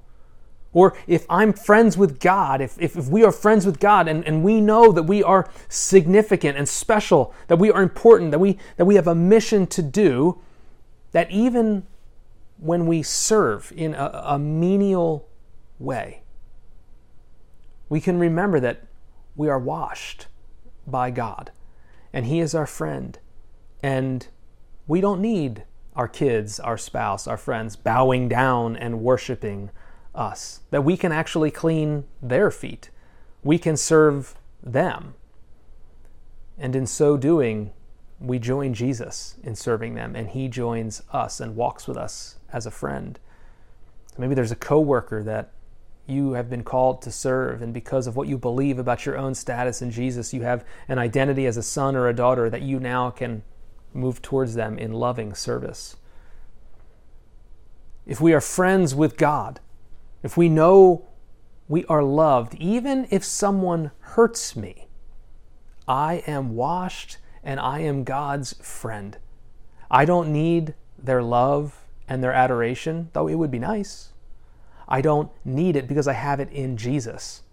Or 0.72 0.96
if 1.08 1.26
I'm 1.30 1.52
friends 1.52 1.98
with 1.98 2.20
God, 2.20 2.62
if, 2.62 2.80
if, 2.80 2.96
if, 2.96 3.08
we 3.08 3.24
are 3.24 3.32
friends 3.32 3.65
with 3.65 3.80
God 3.80 4.08
and, 4.08 4.24
and 4.26 4.44
we 4.44 4.62
know 4.62 4.92
that 4.92 5.04
we 5.04 5.24
are 5.24 5.50
significant 5.68 6.60
and 6.60 6.70
special, 6.70 7.34
that 7.48 7.58
we 7.58 7.72
are 7.72 7.82
important, 7.82 8.30
that 8.32 8.39
we, 8.39 8.60
that 8.78 8.86
we 8.86 8.94
have 8.94 9.08
a 9.08 9.15
mission 9.15 9.65
to 9.68 9.82
do, 9.82 10.39
that 11.12 11.32
even 11.32 11.88
when 12.60 12.86
we 12.86 13.02
serve 13.02 13.74
in 13.76 13.96
a, 13.96 14.12
a 14.24 14.39
menial 14.39 15.28
way, 15.80 16.22
we 17.88 18.00
can 18.00 18.20
remember 18.20 18.60
that 18.60 18.86
we 19.36 19.50
are 19.50 19.58
washed 19.58 20.28
by 20.86 21.10
God 21.10 21.52
and 22.13 22.26
He 22.26 22.39
is 22.39 22.56
our 22.56 22.67
friend. 22.67 23.17
And 23.82 24.28
we 24.88 25.02
don't 25.02 25.22
need 25.22 25.63
our 25.95 26.08
kids, 26.08 26.60
our 26.60 26.78
spouse, 26.78 27.28
our 27.28 27.38
friends 27.38 27.76
bowing 27.76 28.30
down 28.30 28.76
and 28.76 29.02
worshiping 29.02 29.69
us, 30.15 30.62
that 30.72 30.84
we 30.84 30.98
can 30.98 31.12
actually 31.12 31.52
clean 31.52 32.06
their 32.22 32.52
feet. 32.52 32.89
We 33.43 33.58
can 33.58 33.78
serve 33.78 34.36
them. 34.62 35.15
And 36.58 36.76
in 36.76 36.86
so 36.88 37.17
doing, 37.17 37.72
we 38.19 38.39
join 38.39 38.74
Jesus 38.74 39.36
in 39.43 39.56
serving 39.56 39.93
them, 39.93 40.15
and 40.15 40.30
he 40.30 40.48
joins 40.48 41.02
us 41.12 41.39
and 41.39 41.56
walks 41.56 41.88
with 41.88 41.98
us 41.98 42.38
as 42.52 42.65
a 42.65 42.72
friend. 42.72 43.19
Maybe 44.17 44.36
there's 44.36 44.52
a 44.52 44.58
coworker 44.58 45.24
that 45.24 45.52
you 46.10 46.34
have 46.34 46.50
been 46.50 46.63
called 46.63 47.02
to 47.04 47.12
serve, 47.12 47.62
and 47.62 47.74
because 47.74 48.08
of 48.08 48.15
what 48.15 48.28
you 48.28 48.38
believe 48.38 48.80
about 48.80 49.06
your 49.06 49.17
own 49.17 49.36
status 49.36 49.82
in 49.82 49.91
Jesus, 49.91 50.34
you 50.34 50.41
have 50.41 50.65
an 50.88 50.98
identity 50.98 51.45
as 51.45 51.58
a 51.58 51.63
son 51.63 51.95
or 51.95 52.08
a 52.08 52.15
daughter 52.15 52.50
that 52.50 52.62
you 52.62 52.80
now 52.80 53.10
can 53.10 53.43
move 53.93 54.22
towards 54.22 54.56
them 54.56 54.78
in 54.78 54.93
loving 54.93 55.34
service. 55.34 55.95
If 58.06 58.19
we 58.19 58.34
are 58.34 58.41
friends 58.41 58.95
with 58.95 59.17
God, 59.17 59.60
if 60.24 60.36
we 60.36 60.50
know 60.50 61.08
we 61.67 61.86
are 61.86 62.04
loved, 62.04 62.56
even 62.56 63.08
if 63.12 63.24
someone 63.24 63.91
hurts 64.00 64.56
me, 64.56 64.88
I 65.88 66.24
am 66.28 66.56
washed 66.56 67.17
and 67.43 67.60
I 67.60 67.80
am 67.80 68.04
God's 68.04 68.54
friend. 68.62 69.17
I 69.89 70.06
don't 70.06 70.32
need 70.32 70.74
their 70.98 71.24
love 71.24 71.84
and 72.08 72.24
their 72.24 72.34
adoration, 72.34 73.10
though 73.13 73.28
it 73.28 73.36
would 73.36 73.52
be 73.52 73.60
nice. 73.60 74.13
I 74.89 75.02
don't 75.02 75.32
need 75.45 75.75
it 75.75 75.88
because 75.88 76.08
I 76.08 76.13
have 76.13 76.39
it 76.39 76.52
in 76.52 76.75
Jesus. 76.75 77.43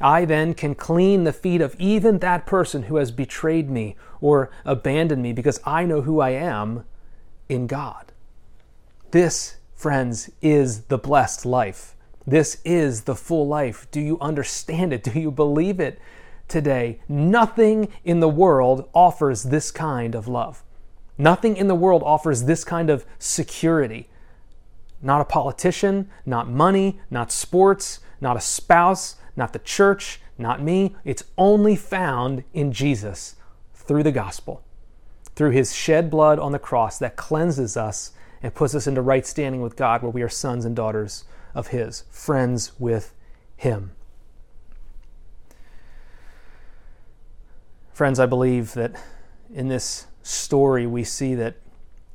I 0.00 0.24
then 0.24 0.52
can 0.54 0.74
clean 0.74 1.24
the 1.24 1.32
feet 1.32 1.60
of 1.60 1.74
even 1.78 2.18
that 2.18 2.44
person 2.44 2.84
who 2.84 2.96
has 2.96 3.10
betrayed 3.10 3.70
me 3.70 3.96
or 4.20 4.50
abandoned 4.64 5.22
me 5.22 5.32
because 5.32 5.60
I 5.64 5.84
know 5.84 6.02
who 6.02 6.20
I 6.20 6.30
am 6.30 6.84
in 7.48 7.66
God. 7.66 8.12
This, 9.10 9.56
friends, 9.74 10.30
is 10.42 10.82
the 10.82 10.98
blessed 10.98 11.46
life. 11.46 11.94
This 12.26 12.60
is 12.64 13.02
the 13.02 13.14
full 13.14 13.46
life. 13.46 13.86
Do 13.90 14.00
you 14.00 14.18
understand 14.20 14.92
it? 14.92 15.02
Do 15.12 15.18
you 15.18 15.30
believe 15.30 15.80
it 15.80 15.98
today? 16.46 17.00
Nothing 17.08 17.88
in 18.04 18.20
the 18.20 18.28
world 18.28 18.88
offers 18.94 19.44
this 19.44 19.70
kind 19.70 20.14
of 20.14 20.28
love. 20.28 20.62
Nothing 21.18 21.56
in 21.56 21.68
the 21.68 21.74
world 21.74 22.02
offers 22.04 22.44
this 22.44 22.64
kind 22.64 22.90
of 22.90 23.06
security. 23.18 24.08
Not 25.02 25.20
a 25.20 25.24
politician, 25.24 26.08
not 26.24 26.48
money, 26.48 27.00
not 27.10 27.32
sports, 27.32 27.98
not 28.20 28.36
a 28.36 28.40
spouse, 28.40 29.16
not 29.36 29.52
the 29.52 29.58
church, 29.58 30.20
not 30.38 30.62
me. 30.62 30.94
It's 31.04 31.24
only 31.36 31.74
found 31.76 32.44
in 32.54 32.72
Jesus 32.72 33.36
through 33.74 34.04
the 34.04 34.12
gospel, 34.12 34.62
through 35.34 35.50
his 35.50 35.74
shed 35.74 36.08
blood 36.08 36.38
on 36.38 36.52
the 36.52 36.58
cross 36.58 36.98
that 36.98 37.16
cleanses 37.16 37.76
us 37.76 38.12
and 38.42 38.54
puts 38.54 38.74
us 38.74 38.86
into 38.86 39.02
right 39.02 39.26
standing 39.26 39.60
with 39.60 39.76
God, 39.76 40.02
where 40.02 40.10
we 40.10 40.22
are 40.22 40.28
sons 40.28 40.64
and 40.64 40.74
daughters 40.74 41.24
of 41.54 41.68
his, 41.68 42.04
friends 42.10 42.72
with 42.78 43.14
him. 43.56 43.92
Friends, 47.92 48.18
I 48.18 48.26
believe 48.26 48.74
that 48.74 48.92
in 49.52 49.68
this 49.68 50.06
story 50.22 50.86
we 50.86 51.04
see 51.04 51.34
that 51.34 51.56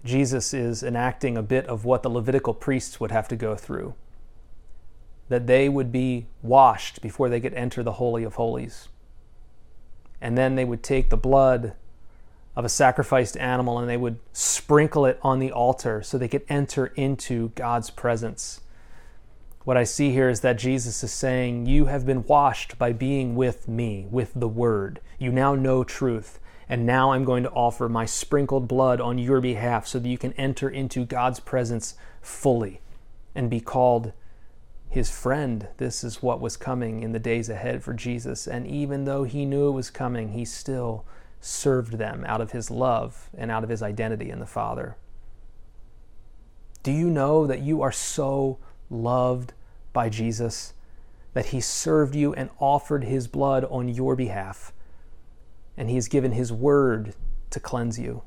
Jesus 0.07 0.53
is 0.53 0.81
enacting 0.81 1.37
a 1.37 1.43
bit 1.43 1.65
of 1.67 1.85
what 1.85 2.01
the 2.01 2.09
Levitical 2.09 2.53
priests 2.53 2.99
would 2.99 3.11
have 3.11 3.27
to 3.27 3.35
go 3.35 3.55
through 3.55 3.93
that 5.29 5.47
they 5.47 5.67
would 5.67 5.91
be 5.91 6.27
washed 6.41 7.01
before 7.01 7.29
they 7.29 7.39
could 7.39 7.53
enter 7.53 7.83
the 7.83 7.93
Holy 7.93 8.23
of 8.23 8.35
Holies. 8.35 8.87
And 10.21 10.37
then 10.37 10.55
they 10.55 10.65
would 10.65 10.83
take 10.83 11.09
the 11.09 11.17
blood 11.17 11.73
of 12.55 12.65
a 12.65 12.69
sacrificed 12.69 13.37
animal 13.37 13.77
and 13.77 13.89
they 13.89 13.97
would 13.97 14.19
sprinkle 14.33 15.05
it 15.05 15.19
on 15.21 15.39
the 15.39 15.51
altar 15.51 16.01
so 16.01 16.17
they 16.17 16.27
could 16.27 16.45
enter 16.49 16.87
into 16.95 17.49
God's 17.49 17.89
presence. 17.89 18.61
What 19.63 19.77
I 19.77 19.83
see 19.83 20.11
here 20.11 20.29
is 20.29 20.39
that 20.41 20.57
Jesus 20.57 21.03
is 21.03 21.11
saying, 21.11 21.65
You 21.65 21.85
have 21.85 22.05
been 22.05 22.23
washed 22.23 22.77
by 22.79 22.93
being 22.93 23.35
with 23.35 23.67
me, 23.67 24.07
with 24.09 24.31
the 24.33 24.47
Word. 24.47 25.01
You 25.19 25.31
now 25.31 25.55
know 25.55 25.83
truth. 25.83 26.39
And 26.69 26.86
now 26.86 27.12
I'm 27.12 27.23
going 27.23 27.43
to 27.43 27.51
offer 27.51 27.88
my 27.88 28.06
sprinkled 28.06 28.67
blood 28.67 28.99
on 28.99 29.17
your 29.17 29.39
behalf 29.39 29.88
so 29.88 29.99
that 29.99 30.10
you 30.10 30.17
can 30.17 30.34
enter 30.34 30.69
into 30.69 31.06
God's 31.06 31.39
presence 31.39 31.95
fully 32.21 32.82
and 33.34 33.49
be 33.49 33.62
called 33.62 34.12
his 34.89 35.10
friend. 35.10 35.67
This 35.77 36.03
is 36.03 36.21
what 36.21 36.41
was 36.41 36.58
coming 36.58 37.03
in 37.03 37.12
the 37.12 37.19
days 37.19 37.49
ahead 37.49 37.84
for 37.84 37.93
Jesus. 37.93 38.47
And 38.47 38.67
even 38.67 39.06
though 39.06 39.23
he 39.23 39.45
knew 39.45 39.69
it 39.69 39.73
was 39.73 39.89
coming, 39.89 40.30
he 40.30 40.43
still 40.43 41.06
served 41.39 41.93
them 41.93 42.25
out 42.27 42.41
of 42.41 42.51
his 42.51 42.71
love 42.71 43.30
and 43.38 43.51
out 43.51 43.63
of 43.63 43.69
his 43.69 43.82
identity 43.82 44.30
in 44.30 44.39
the 44.39 44.45
Father. 44.45 44.97
Do 46.84 46.91
you 46.91 47.10
know 47.10 47.45
that 47.47 47.62
you 47.62 47.82
are 47.82 47.91
so 47.91 48.60
loved 48.89 49.53
by 49.93 50.10
Jesus 50.10 50.73
that 51.34 51.47
he 51.47 51.62
served 51.62 52.15
you 52.15 52.34
and 52.34 52.49
offered 52.60 53.03
his 53.03 53.27
blood 53.27 53.65
on 53.65 53.89
your 53.89 54.15
behalf? 54.15 54.73
And 55.77 55.89
he 55.89 55.95
has 55.95 56.07
given 56.07 56.31
his 56.31 56.51
word 56.51 57.13
to 57.51 57.59
cleanse 57.59 57.99
you. 57.99 58.23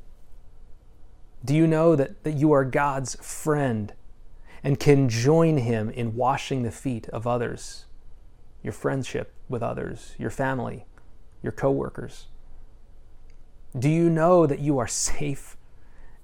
Do 1.43 1.53
you 1.53 1.67
know 1.67 1.95
that, 1.95 2.23
that 2.23 2.33
you 2.33 2.51
are 2.53 2.63
God's 2.63 3.15
friend? 3.15 3.93
and 4.63 4.79
can 4.79 5.09
join 5.09 5.57
him 5.57 5.89
in 5.89 6.15
washing 6.15 6.63
the 6.63 6.71
feet 6.71 7.09
of 7.09 7.25
others, 7.25 7.85
your 8.61 8.73
friendship 8.73 9.33
with 9.49 9.63
others, 9.63 10.13
your 10.17 10.29
family, 10.29 10.85
your 11.41 11.51
coworkers? 11.51 12.27
Do 13.77 13.89
you 13.89 14.09
know 14.09 14.45
that 14.45 14.59
you 14.59 14.77
are 14.77 14.87
safe 14.87 15.57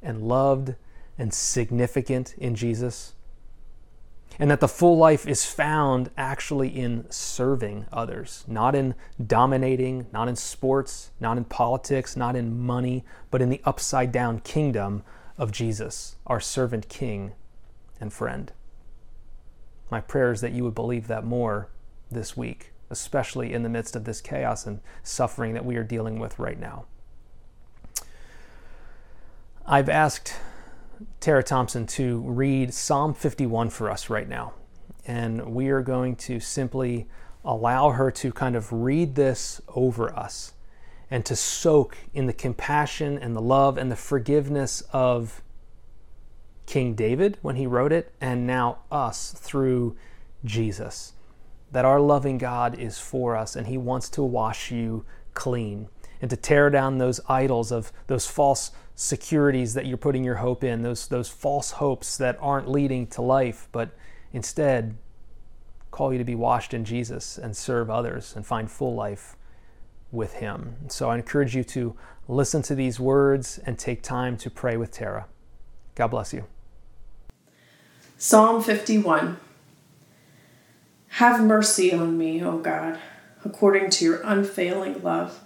and 0.02 0.22
loved 0.22 0.76
and 1.18 1.34
significant 1.34 2.36
in 2.38 2.54
Jesus? 2.54 3.14
And 4.40 4.52
that 4.52 4.60
the 4.60 4.68
full 4.68 4.98
life 4.98 5.28
is 5.28 5.46
found 5.46 6.12
actually 6.18 6.70
in 6.70 7.10
serving 7.10 7.86
others, 7.92 8.44
not 8.48 8.76
in 8.76 8.94
dominating, 9.26 10.06
not 10.14 10.28
in 10.28 10.36
sports, 10.36 11.12
not 11.20 11.38
in 11.38 11.44
politics, 11.44 12.16
not 12.16 12.36
in 12.36 12.60
money, 12.60 13.04
but 13.32 13.42
in 13.42 13.50
the 13.50 13.62
upside 13.66 14.12
down 14.12 14.40
kingdom 14.40 15.04
of 15.38 15.52
Jesus, 15.52 16.16
our 16.28 16.40
servant 16.40 16.88
king 16.90 17.34
and 18.00 18.14
friend. 18.14 18.52
My 19.90 20.02
prayer 20.02 20.32
is 20.32 20.42
that 20.42 20.52
you 20.52 20.64
would 20.64 20.76
believe 20.76 21.08
that 21.08 21.26
more 21.26 21.70
this 22.12 22.38
week, 22.38 22.74
especially 22.90 23.54
in 23.54 23.64
the 23.64 23.70
midst 23.70 23.96
of 23.96 24.04
this 24.04 24.22
chaos 24.22 24.66
and 24.66 24.82
suffering 25.04 25.54
that 25.54 25.66
we 25.66 25.78
are 25.78 25.84
dealing 25.84 26.20
with 26.20 26.38
right 26.38 26.60
now. 26.60 26.86
I've 29.66 29.90
asked 29.90 30.36
Tara 31.20 31.44
Thompson 31.44 31.86
to 31.88 32.22
read 32.22 32.74
Psalm 32.74 33.14
51 33.14 33.70
for 33.70 33.90
us 33.90 34.10
right 34.10 34.28
now. 34.28 34.54
And 35.06 35.54
we 35.54 35.70
are 35.70 35.82
going 35.82 36.16
to 36.18 36.40
simply 36.40 37.08
allow 37.44 37.92
her 37.92 38.12
to 38.12 38.32
kind 38.32 38.56
of 38.56 38.72
read 38.72 39.16
this 39.16 39.62
over 39.70 40.14
us 40.14 40.54
and 41.10 41.26
to 41.26 41.36
soak 41.36 41.98
in 42.14 42.26
the 42.26 42.34
compassion 42.34 43.18
and 43.18 43.36
the 43.36 43.42
love 43.42 43.78
and 43.78 43.92
the 43.92 43.96
forgiveness 43.96 44.84
of 44.92 45.42
King 46.66 46.96
David 46.96 47.38
when 47.42 47.56
he 47.56 47.66
wrote 47.66 47.94
it, 47.94 48.14
and 48.20 48.46
now 48.46 48.80
us 48.92 49.32
through 49.32 49.96
Jesus. 50.44 51.14
That 51.72 51.86
our 51.86 52.02
loving 52.02 52.38
God 52.38 52.78
is 52.78 53.00
for 53.00 53.38
us 53.38 53.56
and 53.56 53.68
he 53.68 53.78
wants 53.78 54.10
to 54.10 54.24
wash 54.24 54.70
you 54.72 55.06
clean 55.34 55.88
and 56.22 56.30
to 56.30 56.38
tear 56.38 56.70
down 56.70 56.98
those 56.98 57.22
idols 57.30 57.72
of 57.72 57.94
those 58.08 58.28
false 58.28 58.72
securities 58.98 59.76
that 59.76 59.86
you're 59.86 59.96
putting 59.96 60.24
your 60.24 60.36
hope 60.36 60.64
in, 60.64 60.82
those, 60.82 61.08
those 61.08 61.30
false 61.30 61.70
hopes 61.70 62.18
that 62.18 62.36
aren't 62.42 62.68
leading 62.68 63.06
to 63.06 63.22
life, 63.22 63.70
but 63.72 63.92
instead 64.34 64.98
call 65.92 66.12
you 66.12 66.18
to 66.18 66.26
be 66.26 66.34
washed 66.34 66.74
in 66.74 66.84
Jesus 66.84 67.38
and 67.38 67.56
serve 67.56 67.92
others 67.92 68.36
and 68.36 68.46
find 68.46 68.70
full 68.70 68.96
life 68.96 69.36
with 70.12 70.34
Him. 70.34 70.76
So 70.88 71.12
I 71.12 71.16
encourage 71.16 71.56
you 71.56 71.64
to 71.66 71.96
listen 72.28 72.64
to 72.64 72.74
these 72.74 73.00
words 73.00 73.60
and 73.60 73.78
take 73.78 74.02
time 74.02 74.36
to 74.38 74.50
pray 74.50 74.78
with 74.78 74.92
Tara. 74.92 75.28
God 75.94 76.08
bless 76.08 76.34
you. 76.34 76.46
Psalm 78.18 78.64
51 78.64 79.38
Have 81.10 81.44
mercy 81.44 81.94
on 81.94 82.18
me, 82.18 82.44
O 82.44 82.58
God, 82.58 82.98
according 83.46 83.92
to 83.92 84.06
your 84.06 84.22
unfailing 84.24 85.04
love 85.04 85.44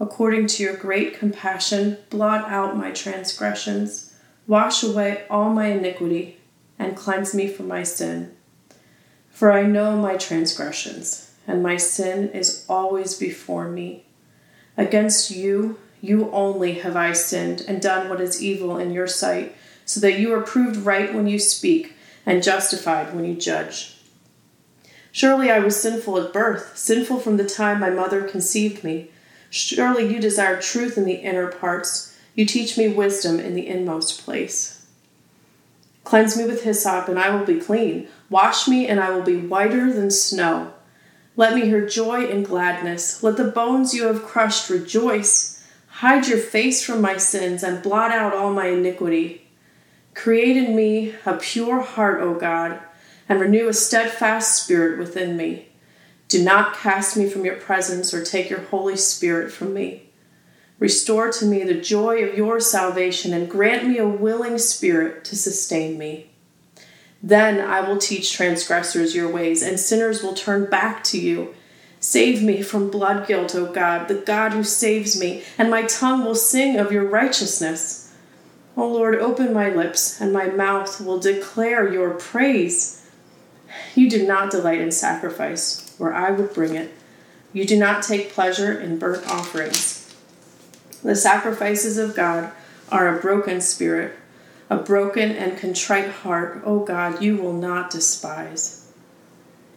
According 0.00 0.48
to 0.48 0.62
your 0.62 0.76
great 0.76 1.18
compassion, 1.18 1.98
blot 2.10 2.50
out 2.50 2.76
my 2.76 2.90
transgressions, 2.90 4.14
wash 4.46 4.82
away 4.82 5.24
all 5.30 5.50
my 5.50 5.66
iniquity, 5.66 6.38
and 6.78 6.96
cleanse 6.96 7.34
me 7.34 7.46
from 7.46 7.68
my 7.68 7.82
sin. 7.82 8.34
For 9.30 9.52
I 9.52 9.62
know 9.62 9.96
my 9.96 10.16
transgressions, 10.16 11.32
and 11.46 11.62
my 11.62 11.76
sin 11.76 12.30
is 12.30 12.66
always 12.68 13.16
before 13.16 13.68
me. 13.68 14.04
Against 14.76 15.30
you, 15.30 15.78
you 16.00 16.30
only 16.32 16.74
have 16.80 16.96
I 16.96 17.12
sinned 17.12 17.64
and 17.68 17.80
done 17.80 18.08
what 18.08 18.20
is 18.20 18.42
evil 18.42 18.78
in 18.78 18.90
your 18.92 19.06
sight, 19.06 19.54
so 19.84 20.00
that 20.00 20.18
you 20.18 20.32
are 20.34 20.42
proved 20.42 20.84
right 20.84 21.14
when 21.14 21.26
you 21.26 21.38
speak 21.38 21.94
and 22.26 22.42
justified 22.42 23.14
when 23.14 23.24
you 23.24 23.34
judge. 23.34 23.96
Surely 25.10 25.50
I 25.50 25.58
was 25.58 25.80
sinful 25.80 26.18
at 26.18 26.32
birth, 26.32 26.76
sinful 26.76 27.20
from 27.20 27.36
the 27.36 27.48
time 27.48 27.80
my 27.80 27.90
mother 27.90 28.22
conceived 28.22 28.82
me. 28.82 29.10
Surely 29.52 30.10
you 30.10 30.18
desire 30.18 30.58
truth 30.58 30.96
in 30.96 31.04
the 31.04 31.16
inner 31.16 31.46
parts. 31.46 32.16
You 32.34 32.46
teach 32.46 32.78
me 32.78 32.88
wisdom 32.88 33.38
in 33.38 33.54
the 33.54 33.66
inmost 33.66 34.24
place. 34.24 34.86
Cleanse 36.04 36.38
me 36.38 36.46
with 36.46 36.64
hyssop, 36.64 37.06
and 37.06 37.18
I 37.18 37.28
will 37.36 37.44
be 37.44 37.60
clean. 37.60 38.08
Wash 38.30 38.66
me, 38.66 38.88
and 38.88 38.98
I 38.98 39.10
will 39.10 39.22
be 39.22 39.36
whiter 39.36 39.92
than 39.92 40.10
snow. 40.10 40.72
Let 41.36 41.54
me 41.54 41.66
hear 41.66 41.86
joy 41.86 42.24
and 42.24 42.46
gladness. 42.46 43.22
Let 43.22 43.36
the 43.36 43.44
bones 43.44 43.92
you 43.92 44.06
have 44.06 44.24
crushed 44.24 44.70
rejoice. 44.70 45.62
Hide 45.86 46.28
your 46.28 46.38
face 46.38 46.82
from 46.82 47.02
my 47.02 47.18
sins 47.18 47.62
and 47.62 47.82
blot 47.82 48.10
out 48.10 48.34
all 48.34 48.54
my 48.54 48.68
iniquity. 48.68 49.50
Create 50.14 50.56
in 50.56 50.74
me 50.74 51.14
a 51.26 51.34
pure 51.34 51.82
heart, 51.82 52.22
O 52.22 52.32
God, 52.32 52.80
and 53.28 53.38
renew 53.38 53.68
a 53.68 53.74
steadfast 53.74 54.64
spirit 54.64 54.98
within 54.98 55.36
me. 55.36 55.71
Do 56.32 56.42
not 56.42 56.78
cast 56.78 57.14
me 57.14 57.28
from 57.28 57.44
your 57.44 57.56
presence 57.56 58.14
or 58.14 58.24
take 58.24 58.48
your 58.48 58.62
Holy 58.62 58.96
Spirit 58.96 59.52
from 59.52 59.74
me. 59.74 60.04
Restore 60.78 61.30
to 61.30 61.44
me 61.44 61.62
the 61.62 61.78
joy 61.78 62.24
of 62.24 62.38
your 62.38 62.58
salvation 62.58 63.34
and 63.34 63.50
grant 63.50 63.86
me 63.86 63.98
a 63.98 64.08
willing 64.08 64.56
spirit 64.56 65.26
to 65.26 65.36
sustain 65.36 65.98
me. 65.98 66.30
Then 67.22 67.60
I 67.60 67.86
will 67.86 67.98
teach 67.98 68.32
transgressors 68.32 69.14
your 69.14 69.30
ways, 69.30 69.60
and 69.60 69.78
sinners 69.78 70.22
will 70.22 70.32
turn 70.32 70.70
back 70.70 71.04
to 71.04 71.20
you. 71.20 71.54
Save 72.00 72.42
me 72.42 72.62
from 72.62 72.90
blood 72.90 73.28
guilt, 73.28 73.54
O 73.54 73.70
God, 73.70 74.08
the 74.08 74.14
God 74.14 74.52
who 74.54 74.64
saves 74.64 75.20
me, 75.20 75.44
and 75.58 75.70
my 75.70 75.82
tongue 75.82 76.24
will 76.24 76.34
sing 76.34 76.78
of 76.78 76.90
your 76.90 77.04
righteousness. 77.04 78.10
O 78.74 78.88
Lord, 78.88 79.16
open 79.16 79.52
my 79.52 79.68
lips, 79.68 80.18
and 80.18 80.32
my 80.32 80.46
mouth 80.46 80.98
will 80.98 81.20
declare 81.20 81.92
your 81.92 82.14
praise. 82.14 83.06
You 83.94 84.08
do 84.08 84.26
not 84.26 84.50
delight 84.50 84.80
in 84.80 84.92
sacrifice 84.92 85.91
where 86.02 86.12
I 86.12 86.32
would 86.32 86.52
bring 86.52 86.74
it. 86.74 86.92
You 87.52 87.64
do 87.64 87.78
not 87.78 88.02
take 88.02 88.32
pleasure 88.32 88.72
in 88.72 88.98
burnt 88.98 89.24
offerings. 89.28 90.12
The 91.04 91.14
sacrifices 91.14 91.96
of 91.96 92.16
God 92.16 92.50
are 92.90 93.16
a 93.16 93.20
broken 93.20 93.60
spirit, 93.60 94.16
a 94.68 94.78
broken 94.78 95.30
and 95.30 95.56
contrite 95.56 96.10
heart, 96.10 96.60
O 96.64 96.80
God, 96.80 97.22
you 97.22 97.36
will 97.36 97.52
not 97.52 97.88
despise. 97.88 98.90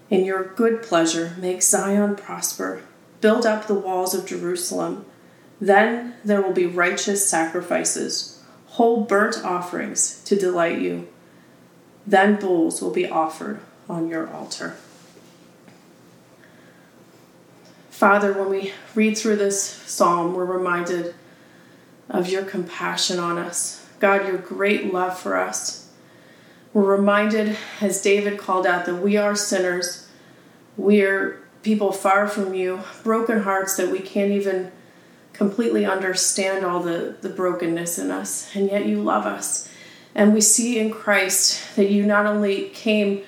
In 0.10 0.26
your 0.26 0.44
good 0.44 0.82
pleasure, 0.82 1.36
make 1.38 1.62
Zion 1.62 2.16
prosper. 2.16 2.82
Build 3.22 3.46
up 3.46 3.68
the 3.68 3.76
walls 3.76 4.16
of 4.16 4.26
Jerusalem. 4.26 5.06
Then 5.62 6.16
there 6.24 6.42
will 6.42 6.54
be 6.54 6.66
righteous 6.66 7.30
sacrifices, 7.30 8.42
whole 8.66 9.04
burnt 9.04 9.38
offerings 9.46 10.24
to 10.24 10.36
delight 10.36 10.80
you. 10.80 11.08
Then 12.08 12.40
bulls 12.40 12.82
will 12.82 12.92
be 12.92 13.08
offered 13.08 13.60
on 13.88 14.08
your 14.08 14.28
altar. 14.34 14.76
Father, 17.96 18.34
when 18.34 18.50
we 18.50 18.74
read 18.94 19.18
through 19.18 19.38
this 19.38 19.64
psalm, 19.64 20.34
we're 20.34 20.44
reminded 20.44 21.16
of 22.10 22.28
your 22.28 22.44
compassion 22.44 23.20
on 23.20 23.38
us. 23.38 23.88
God, 24.02 24.28
your 24.28 24.38
great 24.38 24.94
love 24.94 25.18
for 25.18 25.38
us. 25.38 25.90
We're 26.74 26.98
reminded, 26.98 27.58
as 27.80 28.02
David 28.02 28.38
called 28.38 28.68
out, 28.68 28.86
that 28.86 28.96
we 28.96 29.16
are 29.16 29.34
sinners. 29.34 30.10
We 30.76 31.04
are 31.04 31.40
people 31.64 31.94
far 31.94 32.28
from 32.28 32.54
you, 32.54 32.82
broken 33.02 33.44
hearts 33.44 33.78
that 33.78 33.90
we 33.90 34.00
can't 34.00 34.34
even 34.34 34.74
completely 35.32 35.86
understand 35.86 36.66
all 36.66 36.82
the, 36.82 37.16
the 37.22 37.30
brokenness 37.30 37.98
in 37.98 38.12
us, 38.12 38.54
and 38.54 38.70
yet 38.70 38.86
you 38.86 39.02
love 39.02 39.26
us. 39.26 39.70
And 40.14 40.34
we 40.34 40.42
see 40.42 40.80
in 40.80 40.92
Christ 40.92 41.78
that 41.78 41.90
you 41.90 42.06
not 42.06 42.26
only 42.26 42.68
came 42.72 43.24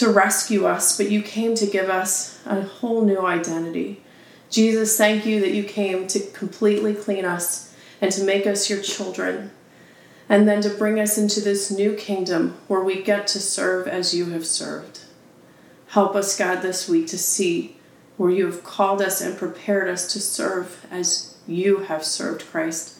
to 0.00 0.10
rescue 0.10 0.66
us, 0.66 0.96
but 0.96 1.10
you 1.10 1.20
came 1.22 1.54
to 1.54 1.66
give 1.66 1.90
us 1.90 2.40
a 2.46 2.62
whole 2.62 3.04
new 3.04 3.20
identity. 3.20 4.02
Jesus, 4.48 4.96
thank 4.96 5.26
you 5.26 5.40
that 5.40 5.52
you 5.52 5.62
came 5.62 6.06
to 6.08 6.20
completely 6.30 6.94
clean 6.94 7.26
us 7.26 7.74
and 8.00 8.10
to 8.10 8.24
make 8.24 8.46
us 8.46 8.70
your 8.70 8.80
children, 8.80 9.50
and 10.26 10.48
then 10.48 10.62
to 10.62 10.70
bring 10.70 10.98
us 10.98 11.18
into 11.18 11.40
this 11.42 11.70
new 11.70 11.94
kingdom 11.94 12.56
where 12.66 12.82
we 12.82 13.02
get 13.02 13.26
to 13.26 13.38
serve 13.38 13.86
as 13.86 14.14
you 14.14 14.30
have 14.30 14.46
served. 14.46 15.00
Help 15.88 16.16
us, 16.16 16.38
God, 16.38 16.62
this 16.62 16.88
week 16.88 17.06
to 17.08 17.18
see 17.18 17.76
where 18.16 18.30
you 18.30 18.46
have 18.46 18.64
called 18.64 19.02
us 19.02 19.20
and 19.20 19.36
prepared 19.36 19.86
us 19.86 20.10
to 20.14 20.20
serve 20.20 20.86
as 20.90 21.36
you 21.46 21.80
have 21.80 22.04
served 22.04 22.46
Christ. 22.46 22.98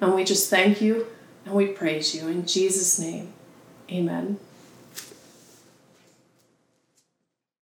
And 0.00 0.14
we 0.14 0.24
just 0.24 0.48
thank 0.48 0.80
you 0.80 1.08
and 1.44 1.54
we 1.54 1.66
praise 1.66 2.14
you. 2.14 2.26
In 2.26 2.46
Jesus' 2.46 2.98
name, 2.98 3.34
amen. 3.90 4.38